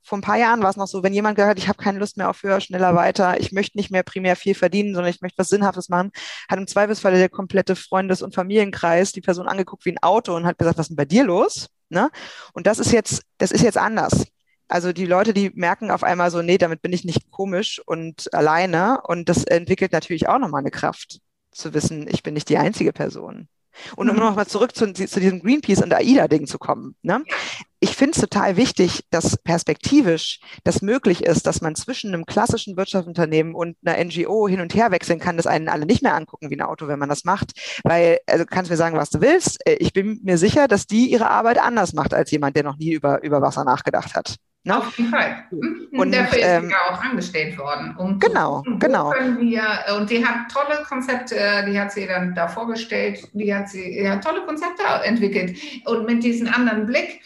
vor 0.09 0.17
ein 0.17 0.21
paar 0.23 0.37
Jahren 0.37 0.63
war 0.63 0.71
es 0.71 0.75
noch 0.75 0.87
so, 0.87 1.03
wenn 1.03 1.13
jemand 1.13 1.35
gehört, 1.35 1.59
ich 1.59 1.67
habe 1.67 1.77
keine 1.77 1.99
Lust 1.99 2.17
mehr 2.17 2.31
auf 2.31 2.41
höher, 2.41 2.59
schneller, 2.61 2.95
weiter, 2.95 3.39
ich 3.39 3.51
möchte 3.51 3.77
nicht 3.77 3.91
mehr 3.91 4.01
primär 4.01 4.35
viel 4.35 4.55
verdienen, 4.55 4.95
sondern 4.95 5.11
ich 5.11 5.21
möchte 5.21 5.37
was 5.37 5.49
Sinnhaftes 5.49 5.87
machen, 5.87 6.09
hat 6.49 6.57
im 6.57 6.65
Zweifelsfall 6.65 7.13
der 7.13 7.29
komplette 7.29 7.75
Freundes- 7.75 8.23
und 8.23 8.33
Familienkreis 8.33 9.11
die 9.11 9.21
Person 9.21 9.47
angeguckt 9.47 9.85
wie 9.85 9.91
ein 9.91 10.01
Auto 10.01 10.35
und 10.35 10.47
hat 10.47 10.57
gesagt, 10.57 10.79
was 10.79 10.85
ist 10.85 10.89
denn 10.89 10.95
bei 10.95 11.05
dir 11.05 11.25
los? 11.25 11.69
Ne? 11.89 12.09
Und 12.53 12.65
das 12.65 12.79
ist 12.79 12.91
jetzt, 12.91 13.21
das 13.37 13.51
ist 13.51 13.61
jetzt 13.61 13.77
anders. 13.77 14.25
Also 14.69 14.93
die 14.93 15.05
Leute, 15.05 15.33
die 15.33 15.51
merken 15.55 15.91
auf 15.91 16.03
einmal 16.03 16.31
so, 16.31 16.41
nee, 16.41 16.59
damit 16.59 16.81
bin 16.81 16.93
ich 16.93 17.03
nicht 17.03 17.31
komisch 17.31 17.81
und 17.85 18.33
alleine. 18.33 19.01
Und 19.03 19.27
das 19.27 19.43
entwickelt 19.43 19.91
natürlich 19.91 20.29
auch 20.29 20.39
nochmal 20.39 20.61
eine 20.61 20.71
Kraft, 20.71 21.19
zu 21.51 21.73
wissen, 21.73 22.07
ich 22.07 22.23
bin 22.23 22.35
nicht 22.35 22.49
die 22.49 22.57
einzige 22.57 22.93
Person. 22.93 23.49
Und 23.95 24.09
um 24.09 24.15
mhm. 24.15 24.21
nochmal 24.21 24.47
zurück 24.47 24.75
zu, 24.75 24.91
zu, 24.93 25.19
diesem 25.19 25.41
Greenpeace 25.41 25.81
und 25.81 25.93
AIDA-Ding 25.93 26.47
zu 26.47 26.57
kommen. 26.57 26.95
Ne? 27.01 27.23
Ich 27.79 27.95
finde 27.95 28.11
es 28.11 28.21
total 28.21 28.57
wichtig, 28.57 29.05
dass 29.09 29.37
perspektivisch 29.37 30.41
das 30.63 30.81
möglich 30.81 31.23
ist, 31.23 31.47
dass 31.47 31.61
man 31.61 31.75
zwischen 31.75 32.13
einem 32.13 32.25
klassischen 32.25 32.75
Wirtschaftsunternehmen 32.75 33.55
und 33.55 33.77
einer 33.85 34.03
NGO 34.03 34.47
hin 34.47 34.59
und 34.59 34.75
her 34.75 34.91
wechseln 34.91 35.19
kann, 35.19 35.37
dass 35.37 35.47
einen 35.47 35.69
alle 35.69 35.85
nicht 35.85 36.03
mehr 36.03 36.15
angucken 36.15 36.49
wie 36.49 36.57
ein 36.57 36.61
Auto, 36.61 36.87
wenn 36.87 36.99
man 36.99 37.09
das 37.09 37.23
macht. 37.23 37.53
Weil, 37.83 38.19
also 38.27 38.45
kannst 38.45 38.69
mir 38.69 38.77
sagen, 38.77 38.97
was 38.97 39.11
du 39.11 39.21
willst. 39.21 39.65
Äh, 39.65 39.75
ich 39.75 39.93
bin 39.93 40.19
mir 40.23 40.37
sicher, 40.37 40.67
dass 40.67 40.85
die 40.85 41.09
ihre 41.09 41.29
Arbeit 41.29 41.59
anders 41.59 41.93
macht 41.93 42.13
als 42.13 42.31
jemand, 42.31 42.55
der 42.55 42.63
noch 42.63 42.77
nie 42.77 42.91
über, 42.91 43.23
über 43.23 43.41
Wasser 43.41 43.63
nachgedacht 43.63 44.13
hat. 44.13 44.35
Ne? 44.63 44.77
Auf 44.77 44.97
jeden 44.97 45.09
Fall. 45.09 45.45
Mhm. 45.51 45.87
Und 45.99 46.13
dafür 46.13 46.39
ist 46.39 46.45
ähm, 46.45 46.65
sie 46.65 46.71
ja 46.71 46.77
auch 46.91 47.01
angestellt 47.01 47.57
worden. 47.57 47.95
Um 47.97 48.19
genau, 48.19 48.61
zu, 48.63 48.77
genau. 48.77 49.11
Wir, 49.39 49.63
und 49.97 50.09
die 50.09 50.25
hat 50.25 50.51
tolle 50.51 50.83
Konzepte, 50.83 51.35
die 51.65 51.79
hat 51.79 51.91
sie 51.91 52.05
dann 52.05 52.35
da 52.35 52.47
vorgestellt, 52.47 53.27
die 53.33 53.53
hat 53.53 53.69
sie 53.69 54.01
ja, 54.01 54.17
tolle 54.17 54.41
Konzepte 54.41 54.83
entwickelt. 55.03 55.57
Und 55.85 56.05
mit 56.05 56.23
diesem 56.23 56.47
anderen 56.53 56.85
Blick, 56.85 57.21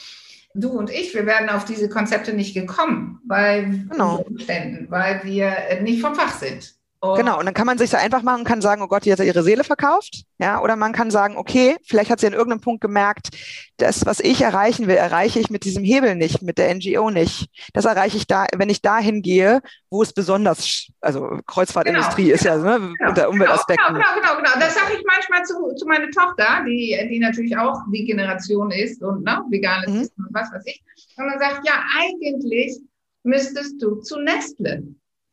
du 0.54 0.70
und 0.70 0.92
ich, 0.92 1.14
wir 1.16 1.26
werden 1.26 1.50
auf 1.50 1.66
diese 1.66 1.90
Konzepte 1.90 2.34
nicht 2.34 2.54
gekommen, 2.54 3.20
weil, 3.26 3.88
genau. 3.90 4.18
Umständen, 4.18 4.86
weil 4.92 5.22
wir 5.24 5.82
nicht 5.82 6.02
vom 6.02 6.14
Fach 6.14 6.38
sind. 6.38 6.76
Und 7.04 7.18
genau, 7.18 7.38
und 7.38 7.46
dann 7.46 7.54
kann 7.54 7.68
man 7.68 7.78
sich 7.78 7.90
da 7.90 7.98
einfach 7.98 8.22
machen 8.22 8.40
und 8.40 8.48
kann 8.48 8.62
sagen, 8.62 8.82
oh 8.82 8.88
Gott, 8.88 9.04
die 9.04 9.12
hat 9.12 9.20
ja 9.20 9.26
ihre 9.26 9.44
Seele 9.44 9.66
verkauft. 9.66 10.24
Ja, 10.38 10.62
oder 10.62 10.78
man 10.78 10.94
kann 10.94 11.12
sagen, 11.12 11.36
okay, 11.36 11.76
vielleicht 11.84 12.10
hat 12.10 12.22
sie 12.22 12.28
an 12.28 12.34
irgendeinem 12.34 12.62
Punkt 12.62 12.80
gemerkt, 12.80 13.28
das, 13.76 14.06
was 14.06 14.22
ich 14.22 14.42
erreichen 14.42 14.88
will, 14.88 14.96
erreiche 14.96 15.38
ich 15.42 15.50
mit 15.50 15.66
diesem 15.66 15.84
Hebel 15.84 16.16
nicht, 16.16 16.42
mit 16.44 16.58
der 16.58 16.74
NGO 16.74 17.10
nicht. 17.10 17.50
Das 17.74 17.84
erreiche 17.84 18.16
ich 18.16 18.26
da, 18.26 18.46
wenn 18.56 18.70
ich 18.70 18.82
dahin 18.82 19.22
gehe, 19.22 19.60
wo 19.90 20.02
es 20.02 20.14
besonders, 20.14 20.88
also 21.02 21.42
Kreuzfahrtindustrie 21.46 22.24
genau, 22.24 22.36
ist 22.36 22.46
ja 22.46 22.56
ne, 22.56 22.94
genau, 22.98 23.10
unter 23.10 23.30
Umweltaspekten. 23.30 23.96
Genau, 23.96 24.08
genau, 24.16 24.38
genau. 24.38 24.52
Das 24.62 24.74
sage 24.74 24.94
ich 24.98 25.04
manchmal 25.06 25.44
zu, 25.44 25.76
zu 25.76 25.86
meiner 25.86 26.10
Tochter, 26.10 26.64
die, 26.66 26.98
die 27.12 27.20
natürlich 27.20 27.58
auch 27.58 27.82
die 27.92 28.06
Generation 28.06 28.72
ist 28.72 29.04
und 29.04 29.26
ne, 29.26 29.44
vegan 29.50 29.84
mhm. 29.88 30.02
ist 30.04 30.18
und 30.18 30.28
was 30.32 30.50
weiß 30.54 30.64
ich. 30.68 30.82
Und 31.18 31.28
dann 31.28 31.40
sagt, 31.40 31.68
ja, 31.68 31.84
eigentlich 32.00 32.80
müsstest 33.24 33.82
du 33.82 33.96
zu 33.96 34.22
Nestle 34.22 34.84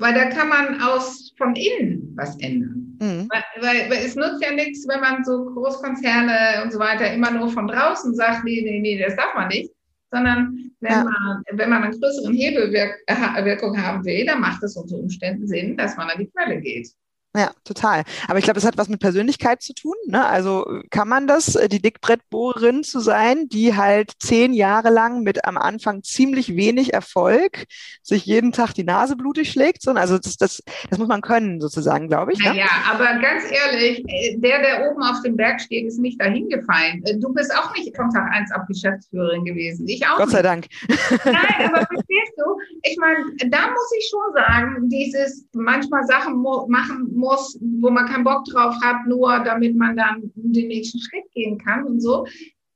weil 0.01 0.15
da 0.15 0.25
kann 0.31 0.49
man 0.49 0.81
aus 0.81 1.33
von 1.37 1.55
innen 1.55 2.13
was 2.17 2.39
ändern. 2.41 2.97
Mhm. 3.01 3.29
Weil, 3.31 3.89
weil, 3.91 3.99
es 4.05 4.17
nutzt 4.17 4.43
ja 4.43 4.53
nichts, 4.53 4.89
wenn 4.89 5.01
man 5.01 5.25
so 5.25 5.45
Großkonzerne 5.45 6.63
und 6.65 6.73
so 6.73 6.79
weiter 6.79 7.13
immer 7.13 7.31
nur 7.31 7.51
von 7.51 7.69
draußen 7.69 8.15
sagt, 8.15 8.45
nee, 8.45 8.63
nee, 8.63 8.81
nee, 8.81 8.99
das 8.99 9.15
darf 9.17 9.35
man 9.35 9.49
nicht. 9.49 9.71
Sondern 10.11 10.73
wenn, 10.81 10.91
ja. 10.91 11.05
man, 11.05 11.43
wenn 11.53 11.71
man 11.71 11.85
einen 11.85 12.01
größeren 12.01 12.35
Hebelwirkung 12.35 13.81
haben 13.81 14.05
will, 14.05 14.27
dann 14.27 14.41
macht 14.41 14.63
es 14.63 14.77
unter 14.77 14.97
Umständen 14.97 15.47
Sinn, 15.47 15.77
dass 15.77 15.97
man 15.97 16.11
an 16.11 16.19
die 16.19 16.31
Quelle 16.31 16.61
geht. 16.61 16.89
Ja, 17.37 17.53
total. 17.65 18.03
Aber 18.27 18.39
ich 18.39 18.45
glaube, 18.45 18.59
das 18.59 18.67
hat 18.67 18.77
was 18.77 18.89
mit 18.89 18.99
Persönlichkeit 18.99 19.63
zu 19.63 19.73
tun. 19.73 19.95
Ne? 20.07 20.27
Also 20.27 20.67
kann 20.91 21.07
man 21.07 21.29
das, 21.29 21.55
äh, 21.55 21.69
die 21.69 21.81
Dickbrettbohrerin 21.81 22.83
zu 22.83 22.99
sein, 22.99 23.49
die 23.49 23.77
halt 23.77 24.15
zehn 24.19 24.53
Jahre 24.53 24.91
lang 24.91 25.23
mit 25.23 25.45
am 25.45 25.57
Anfang 25.57 26.03
ziemlich 26.03 26.57
wenig 26.57 26.93
Erfolg 26.93 27.67
sich 28.03 28.27
jeden 28.27 28.51
Tag 28.51 28.73
die 28.73 28.83
Nase 28.83 29.15
blutig 29.15 29.53
schlägt? 29.53 29.81
So, 29.83 29.93
also 29.93 30.19
das, 30.19 30.39
das, 30.39 30.61
das 30.89 30.99
muss 30.99 31.07
man 31.07 31.21
können, 31.21 31.61
sozusagen, 31.61 32.09
glaube 32.09 32.33
ich. 32.33 32.41
Ne? 32.41 32.57
Ja, 32.57 32.67
aber 32.91 33.21
ganz 33.21 33.45
ehrlich, 33.49 34.03
äh, 34.09 34.37
der, 34.39 34.61
der 34.63 34.91
oben 34.91 35.01
auf 35.01 35.23
dem 35.23 35.37
Berg 35.37 35.61
steht, 35.61 35.87
ist 35.87 36.01
nicht 36.01 36.21
dahin 36.21 36.49
gefallen. 36.49 37.01
Äh, 37.05 37.17
du 37.19 37.33
bist 37.33 37.55
auch 37.57 37.73
nicht 37.77 37.95
von 37.95 38.11
Tag 38.11 38.29
eins 38.33 38.51
auf 38.53 38.67
Geschäftsführerin 38.67 39.45
gewesen. 39.45 39.87
Ich 39.87 40.05
auch. 40.05 40.17
Gott 40.17 40.31
sei 40.31 40.43
Dank. 40.43 40.67
Nein, 41.25 41.69
aber 41.69 41.87
verstehst 41.87 42.33
du? 42.39 42.59
Ich 42.83 42.99
meine, 42.99 43.19
da 43.51 43.69
muss 43.69 43.93
ich 43.97 44.11
schon 44.11 44.35
sagen, 44.35 44.89
dieses 44.89 45.47
manchmal 45.53 46.05
Sachen 46.07 46.43
machen 46.43 47.20
muss, 47.21 47.59
wo 47.61 47.91
man 47.91 48.07
keinen 48.07 48.25
Bock 48.25 48.45
drauf 48.47 48.75
hat, 48.83 49.07
nur 49.07 49.39
damit 49.45 49.77
man 49.77 49.97
dann 49.97 50.33
den 50.35 50.69
nächsten 50.69 50.99
Schritt 50.99 51.31
gehen 51.33 51.59
kann 51.59 51.85
und 51.85 52.01
so. 52.01 52.27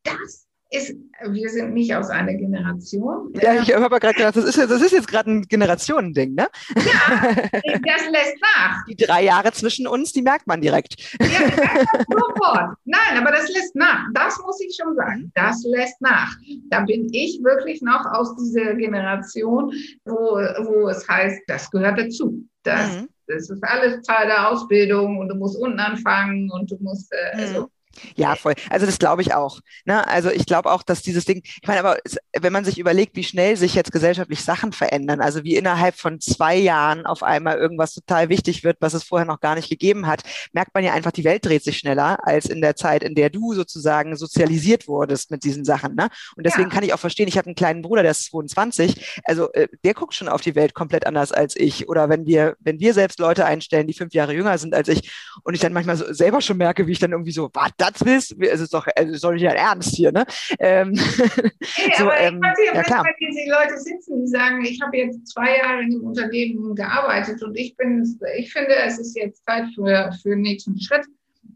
Das 0.05 0.45
ist, 0.75 0.97
wir 1.29 1.49
sind 1.49 1.73
nicht 1.73 1.95
aus 1.95 2.11
einer 2.11 2.35
Generation. 2.35 3.33
Ja, 3.41 3.55
ich 3.55 3.73
habe 3.73 4.01
gerade 4.01 4.15
gedacht, 4.15 4.37
das 4.37 4.45
ist, 4.45 4.59
das 4.59 4.83
ist 4.83 4.93
jetzt 4.93 5.09
gerade 5.09 5.31
ein 5.31 5.43
Generationending, 5.43 6.35
ne? 6.35 6.49
Ja, 6.77 7.33
das 7.33 8.11
lässt 8.11 8.37
nach. 8.41 8.85
Die 8.87 8.97
drei 8.97 9.25
Jahre 9.25 9.53
zwischen 9.53 9.87
uns, 9.87 10.13
die 10.13 10.23
merkt 10.23 10.47
man 10.47 10.61
direkt. 10.61 11.01
Ja, 11.21 11.49
das 11.49 12.07
sofort. 12.11 12.77
Nein, 12.85 13.19
aber 13.19 13.31
das 13.31 13.49
lässt 13.49 13.75
nach. 13.75 14.07
Das 14.13 14.39
muss 14.45 14.61
ich 14.61 14.77
schon 14.81 14.95
sagen. 14.97 15.31
Das 15.35 15.63
lässt 15.65 16.01
nach. 16.01 16.35
Da 16.71 16.81
bin 16.81 17.09
ich 17.13 17.41
wirklich 17.43 17.81
noch 17.83 18.05
aus 18.13 18.35
dieser 18.37 18.75
Generation, 18.75 19.73
wo, 20.05 20.15
wo 20.15 20.89
es 20.89 21.07
heißt, 21.09 21.43
das 21.47 21.71
gehört 21.71 21.99
dazu. 21.99 22.45
Das, 22.63 22.97
mhm. 22.97 23.09
Das 23.27 23.51
ist 23.51 23.63
alles 23.65 24.03
Teil 24.03 24.27
der 24.27 24.51
Ausbildung 24.51 25.19
und 25.19 25.29
du 25.29 25.35
musst 25.35 25.59
unten 25.59 25.81
anfangen 25.81 26.51
und 26.51 26.71
du 26.71 26.77
musst, 26.81 27.13
äh, 27.13 27.37
also, 27.37 27.63
mhm. 27.63 27.69
Ja, 28.17 28.37
voll. 28.37 28.55
Also 28.71 28.87
das 28.87 28.99
glaube 28.99 29.23
ich 29.23 29.35
auch. 29.35 29.61
Ne? 29.85 30.07
Also 30.07 30.31
ich 30.31 30.47
glaube 30.47 30.71
auch, 30.71 30.83
dass 30.83 31.03
dieses 31.03 31.25
Ding, 31.25 31.43
ich 31.45 31.67
meine, 31.67 31.81
aber 31.81 31.99
wenn 32.39 32.53
man 32.53 32.65
sich 32.65 32.79
überlegt, 32.79 33.17
wie 33.17 33.25
schnell 33.25 33.57
sich 33.57 33.75
jetzt 33.75 33.93
gesellschaftlich 33.93 34.43
Sachen 34.43 34.73
verändern, 34.73 35.21
also 35.21 35.45
wie 35.45 35.57
innerhalb 35.57 35.95
von 35.97 36.21
zwei 36.21 36.57
Jahren 36.57 37.07
auf 37.07 37.23
einmal 37.23 37.59
irgendwas 37.59 37.95
total 37.95 38.29
wichtig 38.29 38.65
wird, 38.65 38.79
was 38.81 38.95
es 38.95 39.05
vorher 39.05 39.27
noch 39.27 39.41
gar 39.41 39.55
nicht 39.55 39.69
gegeben 39.69 40.07
hat, 40.07 40.23
merkt 40.53 40.75
man 40.75 40.85
ja 40.85 40.93
einfach, 40.93 41.13
die 41.13 41.25
Welt 41.25 41.45
dreht 41.45 41.65
sich 41.65 41.79
schneller 41.79 42.19
als 42.27 42.47
in 42.47 42.61
der 42.61 42.77
Zeit, 42.77 43.03
in 43.03 43.15
der 43.15 43.31
du 43.31 43.55
sozusagen 43.55 44.17
sozialisiert 44.17 44.89
wurdest 44.89 45.31
mit 45.31 45.45
diesen 45.45 45.65
Sachen. 45.65 45.95
Ne? 45.95 46.09
Und 46.37 46.47
deswegen 46.47 46.69
ja. 46.69 46.75
kann 46.75 46.85
ich 46.85 46.95
auch 46.95 46.99
verstehen, 46.99 47.29
ich 47.29 47.39
habe 47.39 47.47
einen 47.47 47.55
kleinen 47.55 47.83
Bruder, 47.83 48.03
der 48.03 48.13
ist 48.13 48.27
22, 48.27 49.21
also 49.25 49.53
äh, 49.53 49.69
der 49.85 49.95
guckt 49.95 50.15
schon 50.15 50.29
auf 50.29 50.41
die 50.41 50.55
Welt 50.55 50.75
komplett 50.75 51.07
anders 51.07 51.33
als 51.33 51.57
ich. 51.57 51.89
Oder 51.89 52.09
wenn 52.09 52.27
wir, 52.27 52.57
wenn 52.61 52.81
wir 52.81 52.95
selbst 52.95 53.19
Leute 53.19 53.45
einstellen, 53.45 53.87
die 53.87 53.95
fünf 53.95 54.15
Jahre 54.15 54.35
jünger 54.35 54.57
sind 54.59 54.75
als 54.75 54.89
ich 54.89 55.11
und 55.43 55.55
ich 55.55 55.61
dann 55.61 55.73
manchmal 55.73 55.97
so 55.97 56.13
selber 56.13 56.41
schon 56.41 56.57
merke, 56.57 56.87
wie 56.87 56.93
ich 56.93 56.99
dann 56.99 57.13
irgendwie 57.13 57.33
so, 57.33 57.51
warte, 57.53 57.75
das 57.91 58.05
willst, 58.05 58.37
es 58.41 58.61
ist 58.61 58.75
doch, 58.75 58.87
es 58.95 59.09
ist 59.09 59.25
doch 59.25 59.33
nicht 59.33 59.47
ein 59.47 59.57
Ernst 59.57 59.95
hier, 59.95 60.13
ne? 60.13 60.25
Ähm, 60.59 60.95
hey, 60.95 61.93
so, 61.99 62.05
aber 62.05 62.19
ähm, 62.19 62.41
ich 62.43 62.75
ja, 62.75 62.83
klar. 62.83 63.05
wenn 63.05 63.29
diese 63.29 63.51
Leute 63.51 63.79
sitzen, 63.79 64.21
die 64.21 64.29
sagen, 64.29 64.65
ich 64.65 64.81
habe 64.83 64.97
jetzt 64.97 65.27
zwei 65.29 65.59
Jahre 65.59 65.83
in 65.83 65.91
dem 65.91 66.05
Unternehmen 66.05 66.75
gearbeitet 66.75 67.43
und 67.43 67.57
ich 67.57 67.77
bin, 67.77 68.19
ich 68.37 68.53
finde, 68.53 68.75
es 68.77 68.99
ist 68.99 69.17
jetzt 69.17 69.45
Zeit 69.45 69.67
für, 69.75 70.13
für 70.23 70.31
den 70.31 70.43
nächsten 70.43 70.79
Schritt 70.81 71.05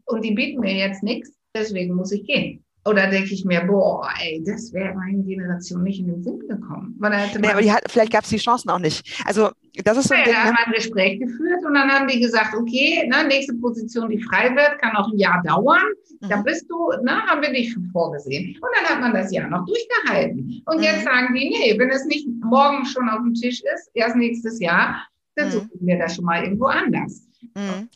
und 0.05 0.23
die 0.23 0.33
bieten 0.33 0.59
mir 0.59 0.75
jetzt 0.75 1.03
nichts, 1.03 1.31
deswegen 1.55 1.95
muss 1.95 2.11
ich 2.11 2.25
gehen. 2.25 2.63
Oder 2.85 3.07
denke 3.07 3.33
ich 3.33 3.43
mir, 3.43 3.61
boah, 3.61 4.07
ey, 4.21 4.41
das 4.45 4.71
wäre 4.73 4.95
meine 4.95 5.21
Generation 5.23 5.83
nicht 5.83 5.99
in 5.99 6.07
den 6.07 6.23
Sinn 6.23 6.39
gekommen. 6.39 6.95
Weil 6.97 7.29
nee, 7.37 7.47
aber 7.47 7.61
hat, 7.71 7.83
vielleicht 7.89 8.13
gab 8.13 8.23
es 8.23 8.29
die 8.29 8.37
Chancen 8.37 8.69
auch 8.69 8.79
nicht. 8.79 9.21
Also 9.25 9.49
das 9.83 9.97
ist 9.97 10.07
so 10.07 10.13
ein 10.13 10.21
ja, 10.21 10.25
Ding. 10.25 10.33
Da 10.33 10.43
haben 10.45 10.55
wir 10.55 10.67
ein 10.67 10.73
Gespräch 10.73 11.19
geführt 11.19 11.65
und 11.65 11.73
dann 11.73 11.89
haben 11.89 12.07
die 12.07 12.19
gesagt, 12.19 12.55
okay, 12.55 13.07
ne, 13.07 13.27
nächste 13.27 13.53
Position, 13.55 14.09
die 14.09 14.21
frei 14.23 14.55
wird, 14.55 14.79
kann 14.79 14.95
auch 14.95 15.11
ein 15.11 15.17
Jahr 15.17 15.43
dauern. 15.43 15.83
Mhm. 16.21 16.29
Da 16.29 16.41
bist 16.41 16.69
du, 16.69 16.89
ne, 17.03 17.21
haben 17.27 17.41
wir 17.41 17.51
dich 17.51 17.75
vorgesehen. 17.91 18.55
Und 18.61 18.69
dann 18.75 18.89
hat 18.89 19.01
man 19.01 19.13
das 19.13 19.31
Jahr 19.31 19.49
noch 19.49 19.65
durchgehalten. 19.65 20.61
Und 20.65 20.77
mhm. 20.77 20.83
jetzt 20.83 21.03
sagen 21.03 21.33
die, 21.33 21.49
nee, 21.49 21.77
wenn 21.77 21.89
es 21.89 22.05
nicht 22.05 22.27
morgen 22.41 22.85
schon 22.85 23.09
auf 23.09 23.19
dem 23.19 23.33
Tisch 23.33 23.61
ist, 23.73 23.91
erst 23.93 24.15
nächstes 24.15 24.59
Jahr, 24.59 25.05
dann 25.35 25.47
mhm. 25.47 25.51
suchen 25.51 25.79
wir 25.81 25.99
das 25.99 26.15
schon 26.15 26.25
mal 26.25 26.43
irgendwo 26.43 26.65
anders. 26.65 27.28
Mhm. 27.41 27.89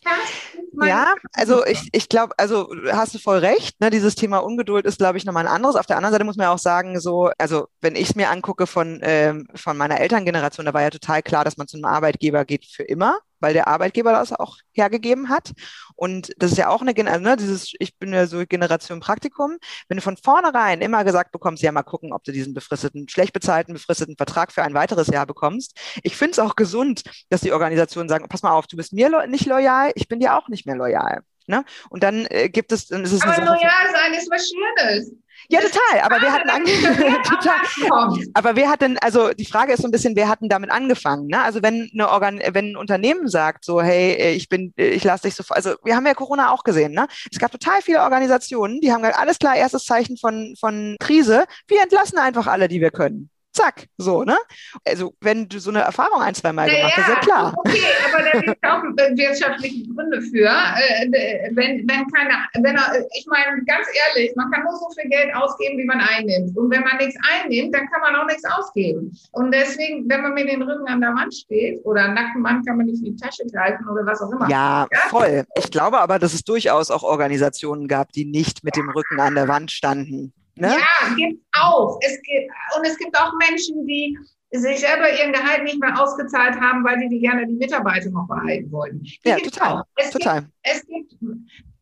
Ja, 0.84 1.16
also 1.34 1.66
ich, 1.66 1.90
ich 1.92 2.10
glaube, 2.10 2.34
also 2.38 2.70
hast 2.92 3.14
du 3.14 3.20
voll 3.20 3.40
recht. 3.40 3.80
Ne? 3.80 3.90
Dieses 3.90 4.16
Thema 4.16 4.40
Ungeduld 4.40 4.86
ist, 4.86 4.98
glaube 4.98 5.18
ich, 5.18 5.26
nochmal 5.26 5.48
ein 5.48 5.54
anderes. 5.54 5.76
Auf 5.76 5.86
der 5.86 5.98
anderen 5.98 6.14
Seite 6.14 6.24
muss 6.24 6.38
man 6.38 6.46
ja 6.46 6.54
auch 6.54 6.60
sagen, 6.60 7.00
so, 7.00 7.32
also 7.38 7.68
wenn 7.82 7.96
ich 7.96 8.10
es 8.10 8.16
mir 8.16 8.30
angucke 8.30 8.68
von, 8.68 9.00
ähm, 9.04 9.48
von 9.54 9.78
meiner 9.78 10.00
Elterngeneration, 10.00 10.66
da 10.66 10.74
war 10.74 10.82
ja 10.82 10.90
total 10.90 11.22
klar, 11.22 11.44
dass 11.44 11.58
man 11.58 11.68
zu 11.68 11.78
einem 11.78 11.86
Arbeitgeber 11.86 12.46
geht 12.46 12.66
für 12.66 12.84
immer 12.84 13.20
weil 13.44 13.54
der 13.54 13.68
Arbeitgeber 13.68 14.14
das 14.14 14.32
auch 14.32 14.58
hergegeben 14.72 15.30
hat. 15.30 15.52
Und 15.96 16.32
das 16.38 16.54
ist 16.54 16.58
ja 16.58 16.70
auch 16.70 16.82
eine, 16.82 16.94
also, 17.12 17.24
ne, 17.24 17.36
dieses, 17.36 17.74
ich 17.78 17.98
bin 18.00 18.14
ja 18.14 18.26
so 18.26 18.44
Generation 18.48 19.00
Praktikum. 19.00 19.58
Wenn 19.88 19.98
du 19.98 20.02
von 20.02 20.18
vornherein 20.18 20.82
immer 20.82 21.04
gesagt 21.04 21.32
bekommst, 21.32 21.62
ja, 21.62 21.72
mal 21.72 21.84
gucken, 21.84 22.14
ob 22.14 22.24
du 22.24 22.32
diesen 22.32 22.54
befristeten, 22.54 23.08
schlecht 23.10 23.34
bezahlten, 23.34 23.74
befristeten 23.74 24.18
Vertrag 24.18 24.52
für 24.52 24.64
ein 24.64 24.74
weiteres 24.74 25.08
Jahr 25.08 25.28
bekommst. 25.28 25.78
Ich 26.02 26.16
finde 26.16 26.32
es 26.32 26.40
auch 26.40 26.56
gesund, 26.56 27.04
dass 27.30 27.42
die 27.42 27.52
Organisationen 27.52 28.10
sagen, 28.10 28.28
pass 28.30 28.42
mal 28.42 28.52
auf, 28.52 28.66
du 28.68 28.78
bist 28.78 28.94
mir 28.94 29.28
nicht 29.28 29.46
loyal, 29.46 29.92
ich 29.96 30.08
bin 30.08 30.20
dir 30.20 30.36
auch 30.36 30.48
nicht 30.48 30.66
mehr 30.66 30.76
loyal. 30.76 31.22
Ne? 31.46 31.66
Und 31.90 32.04
dann 32.04 32.26
äh, 32.30 32.50
gibt 32.50 32.72
es, 32.72 32.88
dann 32.88 33.04
ist 33.04 33.12
es 33.12 33.22
Aber 33.22 33.36
loyal 33.36 33.92
sein 33.94 34.14
ist 34.14 34.32
was 34.32 34.50
Schönes. 34.50 35.12
Ja, 35.50 35.60
total. 35.60 36.02
Aber 36.02 36.22
wer 36.22 36.34
hat 36.34 36.44
total. 37.24 38.26
Aber 38.34 38.56
wer 38.56 38.70
hat 38.70 38.82
denn, 38.82 38.98
also 39.00 39.30
die 39.30 39.46
Frage 39.46 39.74
ist 39.74 39.82
so 39.82 39.88
ein 39.88 39.92
bisschen, 39.92 40.16
wer 40.16 40.28
hat 40.28 40.42
denn 40.42 40.50
damit 40.50 40.72
angefangen? 40.72 41.28
Ne? 41.28 41.42
Also 41.42 41.62
wenn 41.62 41.90
eine 41.94 42.10
Organ 42.10 42.42
wenn 42.52 42.72
ein 42.72 42.78
Unternehmen 42.78 43.28
sagt, 43.28 43.66
so, 43.66 43.82
hey, 43.82 44.34
ich 44.34 44.50
bin, 44.50 44.74
ich 44.76 45.04
lasse 45.04 45.24
dich 45.24 45.36
so, 45.36 45.44
also 45.50 45.76
wir 45.84 45.96
haben 45.96 46.06
ja 46.06 46.14
Corona 46.14 46.52
auch 46.52 46.64
gesehen, 46.64 46.94
ne? 46.94 47.08
Es 47.32 47.40
gab 47.40 47.52
total 47.52 47.82
viele 47.82 48.02
Organisationen, 48.02 48.82
die 48.82 48.92
haben 48.92 49.02
gesagt, 49.02 49.20
alles 49.20 49.40
klar, 49.40 49.56
erstes 49.56 49.86
Zeichen 49.86 50.18
von, 50.18 50.56
von 50.60 50.96
Krise, 51.00 51.46
wir 51.68 51.82
entlassen 51.82 52.18
einfach 52.18 52.48
alle, 52.48 52.68
die 52.68 52.82
wir 52.82 52.92
können 52.92 53.30
zack, 53.54 53.88
so, 53.98 54.24
ne? 54.24 54.38
Also, 54.86 55.14
wenn 55.22 55.48
du 55.48 55.60
so 55.60 55.70
eine 55.70 55.82
Erfahrung 55.82 56.22
ein, 56.22 56.34
zwei 56.34 56.52
Mal 56.52 56.70
gemacht 56.70 56.98
hast, 56.98 57.10
ja 57.10 57.16
klar. 57.20 57.54
Okay, 57.58 57.82
aber 58.12 58.24
da 58.24 58.40
gibt 58.40 58.58
es 58.62 58.70
auch 58.70 58.84
wirtschaftliche 58.84 59.94
Gründe 59.94 60.22
für. 60.22 60.48
Äh, 60.48 61.10
wenn, 61.56 61.88
wenn 61.88 62.08
keine, 62.08 62.34
wenn, 62.56 62.76
ich 63.14 63.26
meine, 63.28 63.64
ganz 63.66 63.88
ehrlich, 64.08 64.34
man 64.36 64.52
kann 64.52 64.64
nur 64.64 64.76
so 64.76 64.90
viel 65.00 65.10
Geld 65.10 65.34
ausgeben, 65.36 65.78
wie 65.78 65.86
man 65.86 66.02
einnimmt. 66.02 66.58
Und 66.58 66.70
wenn 66.72 66.84
man 66.84 66.98
nichts 66.98 67.16
einnimmt, 67.32 67.74
dann 67.74 67.88
kann 67.90 68.02
man 68.02 68.16
auch 68.16 68.26
nichts 68.26 68.44
ausgeben. 68.46 69.18
Und 69.32 69.52
deswegen, 69.52 70.10
wenn 70.10 70.22
man 70.22 70.34
mit 70.34 70.50
den 70.50 70.62
Rücken 70.62 70.88
an 70.88 71.02
der 71.02 71.14
Wand 71.14 71.34
steht 71.34 71.84
oder 71.86 72.06
einen 72.06 72.16
nackten 72.16 72.42
Mann, 72.42 72.64
kann 72.66 72.78
man 72.78 72.88
nicht 72.88 73.04
in 73.04 73.16
die 73.16 73.22
Tasche 73.22 73.44
greifen 73.52 73.88
oder 73.88 74.06
was 74.06 74.22
auch 74.22 74.32
immer. 74.32 74.50
Ja, 74.50 74.88
ja, 74.92 75.00
voll. 75.10 75.46
Ich 75.58 75.72
glaube 75.72 76.00
aber, 76.00 76.20
dass 76.20 76.34
es 76.34 76.44
durchaus 76.44 76.92
auch 76.92 77.04
Organisationen 77.04 77.88
gab, 77.88 78.12
die 78.12 78.26
nicht 78.26 78.64
mit 78.64 78.76
dem 78.76 78.90
Rücken 78.90 79.20
an 79.20 79.36
der 79.36 79.48
Wand 79.48 79.72
standen. 79.72 80.34
Ne? 80.56 80.70
Ja, 80.70 81.16
gibt 81.16 81.43
auch. 81.64 82.00
Es 82.02 82.22
gibt, 82.22 82.52
und 82.78 82.86
es 82.86 82.98
gibt 82.98 83.18
auch 83.18 83.32
Menschen, 83.48 83.86
die 83.88 84.18
sich 84.52 84.80
selber 84.80 85.12
ihren 85.12 85.34
Gehalt 85.34 85.64
nicht 85.64 85.80
mehr 85.80 86.00
ausgezahlt 86.00 86.60
haben, 86.60 86.84
weil 86.84 87.00
sie 87.00 87.10
die 87.10 87.20
gerne 87.20 87.48
die 87.48 87.56
Mitarbeiter 87.56 88.10
noch 88.12 88.28
behalten 88.28 88.72
wollten. 88.72 89.02
Die 89.02 89.20
ja, 89.24 89.38
total. 89.38 89.84
Es 89.96 90.12
total. 90.12 90.42
Gibt, 90.42 90.54
es 90.64 90.86
gibt 90.86 91.16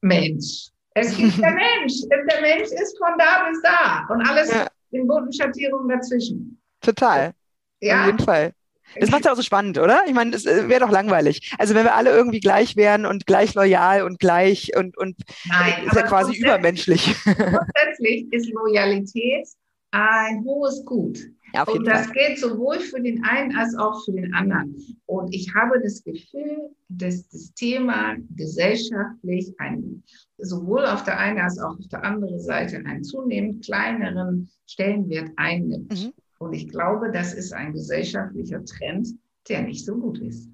Mensch. 0.01 0.69
Es 0.93 1.15
gibt 1.15 1.37
der 1.41 1.51
Mensch. 1.79 1.93
Der 2.09 2.41
Mensch 2.41 2.69
ist 2.69 2.97
von 2.97 3.17
da 3.17 3.49
bis 3.49 3.61
da 3.61 4.07
und 4.09 4.21
alles 4.27 4.51
ja. 4.51 4.67
in 4.91 5.07
bunten 5.07 5.33
Schattierungen 5.33 5.89
dazwischen. 5.89 6.61
Total. 6.81 7.33
Ja. 7.81 8.01
Auf 8.01 8.05
jeden 8.07 8.19
Fall. 8.19 8.53
Das 8.99 9.09
macht 9.09 9.25
es 9.25 9.31
auch 9.31 9.35
so 9.35 9.41
spannend, 9.41 9.77
oder? 9.77 10.03
Ich 10.05 10.13
meine, 10.13 10.35
es 10.35 10.45
äh, 10.45 10.67
wäre 10.67 10.81
doch 10.81 10.91
langweilig. 10.91 11.53
Also 11.57 11.75
wenn 11.75 11.85
wir 11.85 11.95
alle 11.95 12.09
irgendwie 12.09 12.41
gleich 12.41 12.75
wären 12.75 13.05
und 13.05 13.25
gleich 13.25 13.53
loyal 13.53 14.03
und 14.03 14.19
gleich 14.19 14.75
und, 14.75 14.97
und 14.97 15.15
Nein, 15.47 15.85
ist 15.85 15.95
ja 15.95 16.01
quasi 16.01 16.35
übermenschlich. 16.35 17.15
Grundsätzlich 17.23 18.31
ist 18.31 18.51
Loyalität 18.51 19.47
ein 19.91 20.43
hohes 20.43 20.83
Gut. 20.85 21.19
Ja, 21.53 21.63
und 21.63 21.85
das 21.85 22.05
Fall. 22.05 22.13
gilt 22.13 22.39
sowohl 22.39 22.79
für 22.79 23.01
den 23.01 23.23
einen 23.25 23.55
als 23.55 23.75
auch 23.75 24.05
für 24.05 24.13
den 24.13 24.33
anderen. 24.33 24.75
Und 25.05 25.33
ich 25.33 25.53
habe 25.53 25.81
das 25.83 26.01
Gefühl, 26.03 26.69
dass 26.87 27.27
das 27.27 27.53
Thema 27.53 28.15
gesellschaftlich 28.35 29.53
ein, 29.57 30.01
sowohl 30.37 30.85
auf 30.85 31.03
der 31.03 31.19
einen 31.19 31.39
als 31.39 31.59
auch 31.59 31.77
auf 31.77 31.87
der 31.89 32.05
anderen 32.05 32.39
Seite 32.39 32.77
einen 32.77 33.03
zunehmend 33.03 33.65
kleineren 33.65 34.49
Stellenwert 34.65 35.31
einnimmt. 35.35 35.91
Mhm. 35.91 36.13
Und 36.39 36.53
ich 36.53 36.69
glaube, 36.69 37.11
das 37.11 37.33
ist 37.33 37.53
ein 37.53 37.73
gesellschaftlicher 37.73 38.63
Trend, 38.63 39.09
der 39.49 39.63
nicht 39.63 39.85
so 39.85 39.95
gut 39.97 40.19
ist. 40.19 40.49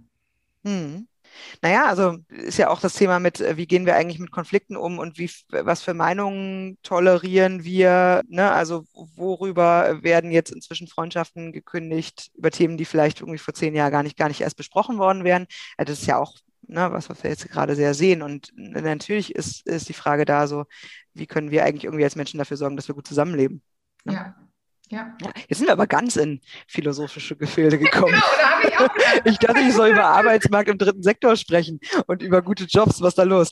Hm. 0.63 1.07
Naja, 1.61 1.85
also 1.87 2.17
ist 2.29 2.57
ja 2.57 2.69
auch 2.69 2.79
das 2.79 2.93
Thema 2.93 3.19
mit, 3.19 3.39
äh, 3.39 3.57
wie 3.57 3.67
gehen 3.67 3.85
wir 3.85 3.95
eigentlich 3.95 4.19
mit 4.19 4.31
Konflikten 4.31 4.75
um 4.75 4.99
und 4.99 5.17
wie, 5.17 5.29
was 5.49 5.81
für 5.81 5.93
Meinungen 5.93 6.77
tolerieren 6.83 7.63
wir, 7.63 8.21
ne? 8.27 8.51
Also 8.51 8.85
worüber 8.93 10.03
werden 10.03 10.31
jetzt 10.31 10.51
inzwischen 10.51 10.87
Freundschaften 10.87 11.51
gekündigt 11.51 12.31
über 12.35 12.51
Themen, 12.51 12.77
die 12.77 12.85
vielleicht 12.85 13.21
irgendwie 13.21 13.39
vor 13.39 13.53
zehn 13.53 13.75
Jahren 13.75 13.91
gar 13.91 14.03
nicht, 14.03 14.17
gar 14.17 14.27
nicht 14.27 14.41
erst 14.41 14.57
besprochen 14.57 14.97
worden 14.97 15.23
wären. 15.23 15.47
Also 15.77 15.91
das 15.91 16.01
ist 16.01 16.07
ja 16.07 16.17
auch 16.17 16.35
ne, 16.67 16.91
was, 16.91 17.09
was 17.09 17.23
wir 17.23 17.29
jetzt 17.31 17.49
gerade 17.49 17.75
sehr 17.75 17.93
sehen. 17.93 18.21
Und 18.21 18.51
natürlich 18.55 19.33
ist, 19.35 19.65
ist 19.65 19.89
die 19.89 19.93
Frage 19.93 20.25
da 20.25 20.47
so, 20.47 20.65
wie 21.13 21.27
können 21.27 21.51
wir 21.51 21.65
eigentlich 21.65 21.85
irgendwie 21.85 22.03
als 22.03 22.15
Menschen 22.15 22.37
dafür 22.37 22.57
sorgen, 22.57 22.75
dass 22.75 22.87
wir 22.87 22.95
gut 22.95 23.07
zusammenleben? 23.07 23.61
Ne? 24.05 24.13
Ja. 24.13 24.46
Ja. 24.89 25.17
Jetzt 25.49 25.57
sind 25.57 25.67
wir 25.67 25.73
aber 25.73 25.87
ganz 25.87 26.15
in 26.15 26.39
philosophische 26.67 27.35
Gefilde 27.35 27.77
gekommen. 27.79 28.13
genau, 28.13 28.25
da 28.37 28.49
habe 28.49 28.67
ich 28.67 28.77
auch. 28.79 29.25
ich 29.25 29.37
dachte, 29.39 29.59
ich 29.59 29.73
soll 29.73 29.89
über 29.89 30.05
Arbeitsmarkt 30.05 30.69
im 30.69 30.77
dritten 30.77 31.03
Sektor 31.03 31.35
sprechen 31.35 31.79
und 32.07 32.21
über 32.21 32.41
gute 32.41 32.63
Jobs. 32.65 33.01
Was 33.01 33.15
da 33.15 33.23
los? 33.23 33.51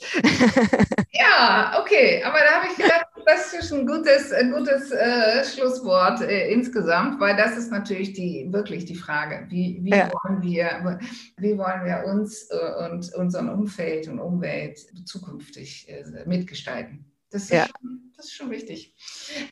ja, 1.12 1.78
okay. 1.80 2.24
Aber 2.24 2.38
da 2.40 2.62
habe 2.62 2.68
ich 2.72 2.78
gedacht, 2.78 3.06
das 3.26 3.54
ist 3.54 3.74
ein 3.74 3.86
gutes, 3.86 4.32
ein 4.32 4.52
gutes 4.52 4.92
äh, 4.92 5.44
Schlusswort 5.44 6.22
äh, 6.22 6.52
insgesamt, 6.52 7.20
weil 7.20 7.36
das 7.36 7.58
ist 7.58 7.72
natürlich 7.72 8.14
die, 8.14 8.48
wirklich 8.52 8.86
die 8.86 8.96
Frage. 8.96 9.46
Wie, 9.50 9.80
wie, 9.82 9.90
ja. 9.90 10.10
wollen, 10.24 10.42
wir, 10.42 11.00
wie 11.38 11.58
wollen 11.58 11.84
wir 11.84 12.06
uns 12.06 12.50
äh, 12.50 12.86
und 12.92 13.14
unseren 13.16 13.50
Umfeld 13.50 14.08
und 14.08 14.20
Umwelt 14.20 14.80
zukünftig 15.06 15.90
äh, 15.90 16.04
mitgestalten? 16.26 17.06
Das 17.36 17.44
ist, 17.44 17.50
ja. 17.50 17.66
schon, 17.66 18.14
das 18.16 18.28
ist 18.28 18.34
schon 18.34 18.50
wichtig. 18.50 18.96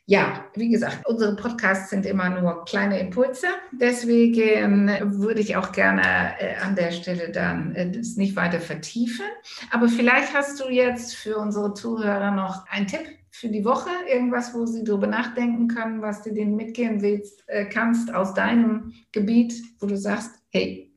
Ja, 0.06 0.46
wie 0.56 0.70
gesagt, 0.70 1.06
unsere 1.06 1.36
Podcasts 1.36 1.90
sind 1.90 2.06
immer 2.06 2.30
nur 2.30 2.64
kleine 2.64 2.98
Impulse. 2.98 3.48
Deswegen 3.74 4.88
würde 5.20 5.42
ich 5.42 5.58
auch 5.58 5.74
gerne 5.74 6.02
äh, 6.40 6.56
an 6.64 6.78
der 6.78 6.94
Stelle 6.94 7.30
dann 7.30 7.76
äh, 7.76 7.92
das 7.92 8.16
nicht 8.16 8.38
weiter 8.38 8.62
vertiefen. 8.62 9.26
Aber 9.70 9.90
vielleicht 9.90 10.34
hast 10.34 10.62
du 10.62 10.70
jetzt 10.70 11.14
für 11.14 11.36
unsere 11.36 11.74
Zuhörer 11.74 12.32
noch 12.32 12.66
einen 12.70 12.88
Tipp 12.88 13.06
für 13.32 13.50
die 13.50 13.66
Woche, 13.66 13.90
irgendwas, 14.10 14.54
wo 14.54 14.66
sie 14.66 14.86
darüber 14.86 15.08
nachdenken 15.08 15.68
können, 15.68 16.02
was 16.02 16.24
du 16.24 16.34
denen 16.34 16.56
mitgehen 16.56 17.02
willst, 17.02 17.44
äh, 17.48 17.66
kannst 17.66 18.14
aus 18.14 18.34
deinem 18.34 18.94
Gebiet, 19.12 19.62
wo 19.80 19.88
du 19.88 19.98
sagst, 19.98 20.32
hey, 20.52 20.93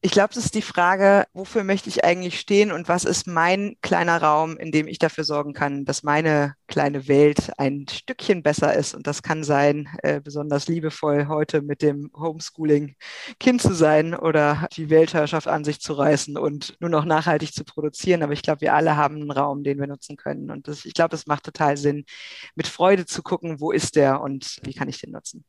ich 0.00 0.12
glaube, 0.12 0.32
das 0.32 0.44
ist 0.44 0.54
die 0.54 0.62
Frage, 0.62 1.26
wofür 1.32 1.64
möchte 1.64 1.88
ich 1.88 2.04
eigentlich 2.04 2.38
stehen 2.38 2.70
und 2.70 2.88
was 2.88 3.04
ist 3.04 3.26
mein 3.26 3.74
kleiner 3.82 4.22
Raum, 4.22 4.56
in 4.56 4.70
dem 4.70 4.86
ich 4.86 5.00
dafür 5.00 5.24
sorgen 5.24 5.54
kann, 5.54 5.84
dass 5.84 6.04
meine 6.04 6.54
kleine 6.68 7.08
Welt 7.08 7.50
ein 7.58 7.84
Stückchen 7.90 8.44
besser 8.44 8.74
ist. 8.74 8.94
Und 8.94 9.08
das 9.08 9.22
kann 9.22 9.42
sein, 9.42 9.88
äh, 10.04 10.20
besonders 10.20 10.68
liebevoll 10.68 11.26
heute 11.26 11.62
mit 11.62 11.82
dem 11.82 12.12
Homeschooling 12.16 12.94
Kind 13.40 13.60
zu 13.60 13.74
sein 13.74 14.14
oder 14.14 14.68
die 14.76 14.88
Weltherrschaft 14.88 15.48
an 15.48 15.64
sich 15.64 15.80
zu 15.80 15.94
reißen 15.94 16.38
und 16.38 16.76
nur 16.80 16.90
noch 16.90 17.04
nachhaltig 17.04 17.52
zu 17.52 17.64
produzieren. 17.64 18.22
Aber 18.22 18.32
ich 18.32 18.42
glaube, 18.42 18.60
wir 18.60 18.74
alle 18.74 18.96
haben 18.96 19.16
einen 19.16 19.32
Raum, 19.32 19.64
den 19.64 19.80
wir 19.80 19.88
nutzen 19.88 20.16
können. 20.16 20.50
Und 20.52 20.68
das, 20.68 20.84
ich 20.84 20.94
glaube, 20.94 21.16
es 21.16 21.26
macht 21.26 21.42
total 21.42 21.76
Sinn, 21.76 22.04
mit 22.54 22.68
Freude 22.68 23.04
zu 23.04 23.22
gucken, 23.24 23.60
wo 23.60 23.72
ist 23.72 23.96
der 23.96 24.20
und 24.20 24.60
wie 24.62 24.74
kann 24.74 24.88
ich 24.88 25.00
den 25.00 25.10
nutzen. 25.10 25.44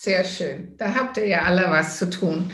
Sehr 0.00 0.22
schön. 0.22 0.76
Da 0.76 0.94
habt 0.94 1.16
ihr 1.16 1.26
ja 1.26 1.42
alle 1.42 1.64
was 1.70 1.98
zu 1.98 2.08
tun. 2.08 2.52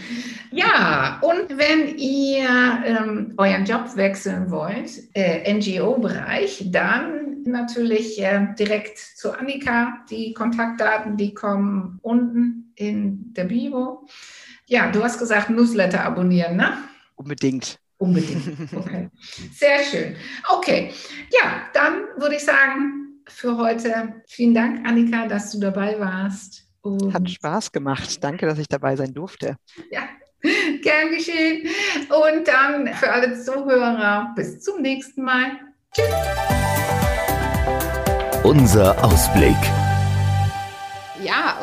Ja, 0.51 1.21
und 1.21 1.59
wenn 1.59 1.99
ihr 1.99 2.49
ähm, 2.87 3.35
euren 3.37 3.67
Job 3.67 3.95
wechseln 3.97 4.51
wollt, 4.51 4.91
äh, 5.13 5.53
NGO-Bereich, 5.53 6.69
dann 6.71 7.43
natürlich 7.45 8.19
äh, 8.19 8.47
direkt 8.59 8.97
zu 8.97 9.39
Annika. 9.39 9.93
Die 10.09 10.33
Kontaktdaten, 10.33 11.19
die 11.19 11.35
kommen 11.35 11.99
unten 12.01 12.73
in 12.77 13.35
der 13.35 13.45
Bio. 13.45 14.07
Ja, 14.65 14.91
du 14.91 15.05
hast 15.05 15.19
gesagt, 15.19 15.51
Newsletter 15.51 16.03
abonnieren, 16.03 16.57
ne? 16.57 16.79
Unbedingt. 17.17 17.79
Unbedingt. 17.99 18.73
Okay. 18.75 19.11
Sehr 19.53 19.81
schön. 19.81 20.17
Okay. 20.49 20.93
Ja, 21.31 21.61
dann 21.75 22.05
würde 22.17 22.37
ich 22.37 22.43
sagen, 22.43 23.21
für 23.29 23.59
heute 23.59 24.23
vielen 24.27 24.55
Dank, 24.55 24.89
Annika, 24.89 25.27
dass 25.27 25.53
du 25.53 25.61
dabei 25.61 26.01
warst. 26.01 26.64
Und 26.85 27.15
Hat 27.15 27.29
Spaß 27.31 27.73
gemacht. 27.73 28.23
Danke, 28.23 28.45
dass 28.47 28.59
ich 28.59 28.69
dabei 28.69 28.95
sein 28.95 29.15
durfte. 29.15 29.57
Ja, 29.91 30.03
gern 30.83 31.11
geschehen. 31.11 31.67
Und 32.11 32.47
dann 32.47 32.89
für 32.95 33.11
alle 33.11 33.41
Zuhörer, 33.41 34.33
bis 34.37 34.61
zum 34.61 34.83
nächsten 34.83 35.23
Mal. 35.23 35.53
Tschüss. 35.95 36.07
Unser 38.43 39.03
Ausblick. 39.03 39.57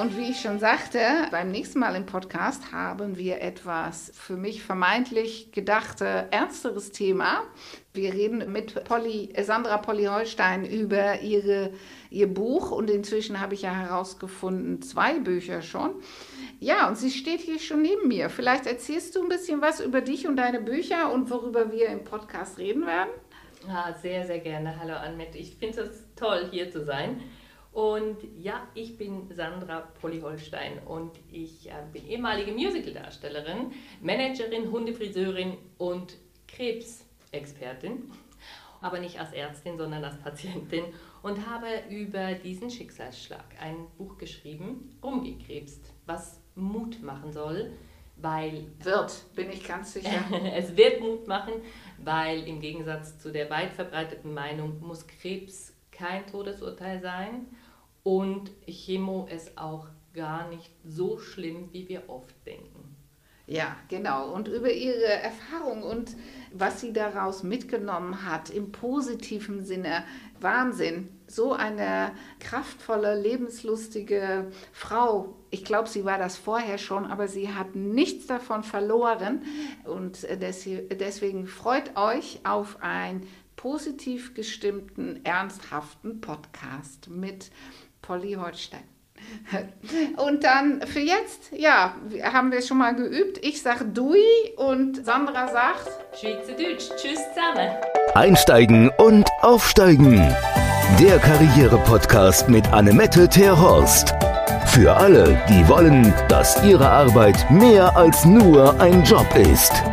Und 0.01 0.17
wie 0.17 0.31
ich 0.31 0.41
schon 0.41 0.57
sagte, 0.57 0.99
beim 1.29 1.51
nächsten 1.51 1.77
Mal 1.77 1.95
im 1.95 2.07
Podcast 2.07 2.71
haben 2.71 3.19
wir 3.19 3.39
etwas 3.39 4.11
für 4.15 4.35
mich 4.35 4.63
vermeintlich 4.63 5.51
gedachte 5.51 6.27
ernsteres 6.31 6.91
Thema. 6.91 7.43
Wir 7.93 8.11
reden 8.11 8.51
mit 8.51 8.83
Polly, 8.83 9.31
Sandra 9.43 9.77
Polly 9.77 10.05
Holstein 10.05 10.65
über 10.65 11.21
ihre, 11.21 11.71
ihr 12.09 12.33
Buch 12.33 12.71
und 12.71 12.89
inzwischen 12.89 13.39
habe 13.39 13.53
ich 13.53 13.61
ja 13.61 13.75
herausgefunden, 13.75 14.81
zwei 14.81 15.19
Bücher 15.19 15.61
schon. 15.61 15.91
Ja, 16.59 16.87
und 16.87 16.97
sie 16.97 17.11
steht 17.11 17.41
hier 17.41 17.59
schon 17.59 17.83
neben 17.83 18.07
mir. 18.07 18.31
Vielleicht 18.31 18.65
erzählst 18.65 19.15
du 19.15 19.21
ein 19.21 19.29
bisschen 19.29 19.61
was 19.61 19.81
über 19.81 20.01
dich 20.01 20.27
und 20.27 20.35
deine 20.37 20.61
Bücher 20.61 21.13
und 21.13 21.29
worüber 21.29 21.71
wir 21.71 21.89
im 21.89 22.03
Podcast 22.03 22.57
reden 22.57 22.87
werden. 22.87 23.11
Ah, 23.69 23.93
sehr, 23.93 24.25
sehr 24.25 24.39
gerne. 24.39 24.79
Hallo 24.79 24.95
Annette. 24.95 25.37
Ich 25.37 25.57
finde 25.57 25.81
es 25.81 26.03
toll, 26.15 26.47
hier 26.49 26.71
zu 26.71 26.83
sein. 26.83 27.21
Und 27.71 28.17
ja, 28.38 28.67
ich 28.73 28.97
bin 28.97 29.34
Sandra 29.34 29.79
Polly-Holstein 30.01 30.79
und 30.79 31.12
ich 31.31 31.69
äh, 31.69 31.73
bin 31.93 32.05
ehemalige 32.05 32.51
Musicaldarstellerin, 32.51 33.71
Managerin, 34.01 34.69
Hundefriseurin 34.69 35.57
und 35.77 36.17
Krebsexpertin. 36.49 38.12
Aber 38.81 38.99
nicht 38.99 39.19
als 39.19 39.31
Ärztin, 39.31 39.77
sondern 39.77 40.03
als 40.03 40.17
Patientin 40.17 40.84
und 41.21 41.47
habe 41.47 41.67
über 41.89 42.34
diesen 42.34 42.69
Schicksalsschlag 42.69 43.45
ein 43.60 43.88
Buch 43.97 44.17
geschrieben, 44.17 44.97
rumgekrebst, 45.03 45.93
was 46.07 46.41
Mut 46.55 47.01
machen 47.01 47.31
soll, 47.31 47.71
weil. 48.17 48.65
Wird, 48.79 49.23
bin 49.36 49.49
ich 49.49 49.63
ganz 49.63 49.93
sicher. 49.93 50.23
es 50.53 50.75
wird 50.75 50.99
Mut 50.99 51.27
machen, 51.27 51.53
weil 51.99 52.45
im 52.47 52.60
Gegensatz 52.60 53.17
zu 53.19 53.31
der 53.31 53.49
weit 53.49 53.71
verbreiteten 53.71 54.34
Meinung 54.34 54.81
muss 54.81 55.07
Krebs 55.07 55.73
kein 55.91 56.25
Todesurteil 56.25 56.99
sein 56.99 57.45
und 58.03 58.51
Chemo 58.67 59.27
ist 59.31 59.57
auch 59.57 59.87
gar 60.13 60.49
nicht 60.49 60.71
so 60.83 61.19
schlimm, 61.19 61.69
wie 61.71 61.87
wir 61.87 62.09
oft 62.09 62.35
denken. 62.45 62.95
Ja, 63.47 63.75
genau. 63.89 64.31
Und 64.31 64.47
über 64.47 64.71
ihre 64.71 65.03
Erfahrung 65.03 65.83
und 65.83 66.15
was 66.53 66.79
sie 66.79 66.93
daraus 66.93 67.43
mitgenommen 67.43 68.25
hat, 68.25 68.49
im 68.49 68.71
positiven 68.71 69.65
Sinne, 69.65 70.05
Wahnsinn. 70.39 71.09
So 71.27 71.51
eine 71.51 72.13
kraftvolle, 72.39 73.19
lebenslustige 73.19 74.51
Frau. 74.71 75.35
Ich 75.49 75.65
glaube, 75.65 75.89
sie 75.89 76.05
war 76.05 76.17
das 76.17 76.37
vorher 76.37 76.77
schon, 76.77 77.05
aber 77.05 77.27
sie 77.27 77.53
hat 77.53 77.75
nichts 77.75 78.25
davon 78.25 78.63
verloren. 78.63 79.41
Und 79.83 80.25
deswegen 80.29 81.45
freut 81.47 81.97
euch 81.97 82.39
auf 82.45 82.77
einen 82.81 83.27
positiv 83.57 84.33
gestimmten, 84.33 85.25
ernsthaften 85.25 86.21
Podcast 86.21 87.09
mit 87.09 87.51
Polly 88.01 88.33
Holstein. 88.33 88.83
Und 90.17 90.43
dann 90.43 90.81
für 90.87 90.99
jetzt, 90.99 91.51
ja, 91.55 91.95
haben 92.23 92.51
wir 92.51 92.61
schon 92.61 92.77
mal 92.77 92.95
geübt. 92.95 93.43
Ich 93.43 93.61
sage 93.61 93.85
Dui 93.85 94.19
und 94.57 95.05
Sandra 95.05 95.47
sagt 95.47 95.87
Schweizerdeutsch. 96.19 96.89
Tschüss 96.97 97.19
zusammen. 97.33 97.69
Einsteigen 98.15 98.89
und 98.97 99.29
aufsteigen. 99.41 100.15
Der 100.99 101.19
Karriere-Podcast 101.19 102.49
mit 102.49 102.67
Annemette 102.73 103.29
Terhorst. 103.29 104.13
Für 104.67 104.95
alle, 104.95 105.41
die 105.49 105.67
wollen, 105.67 106.13
dass 106.27 106.63
ihre 106.63 106.89
Arbeit 106.89 107.49
mehr 107.49 107.95
als 107.95 108.25
nur 108.25 108.79
ein 108.79 109.03
Job 109.03 109.27
ist. 109.35 109.83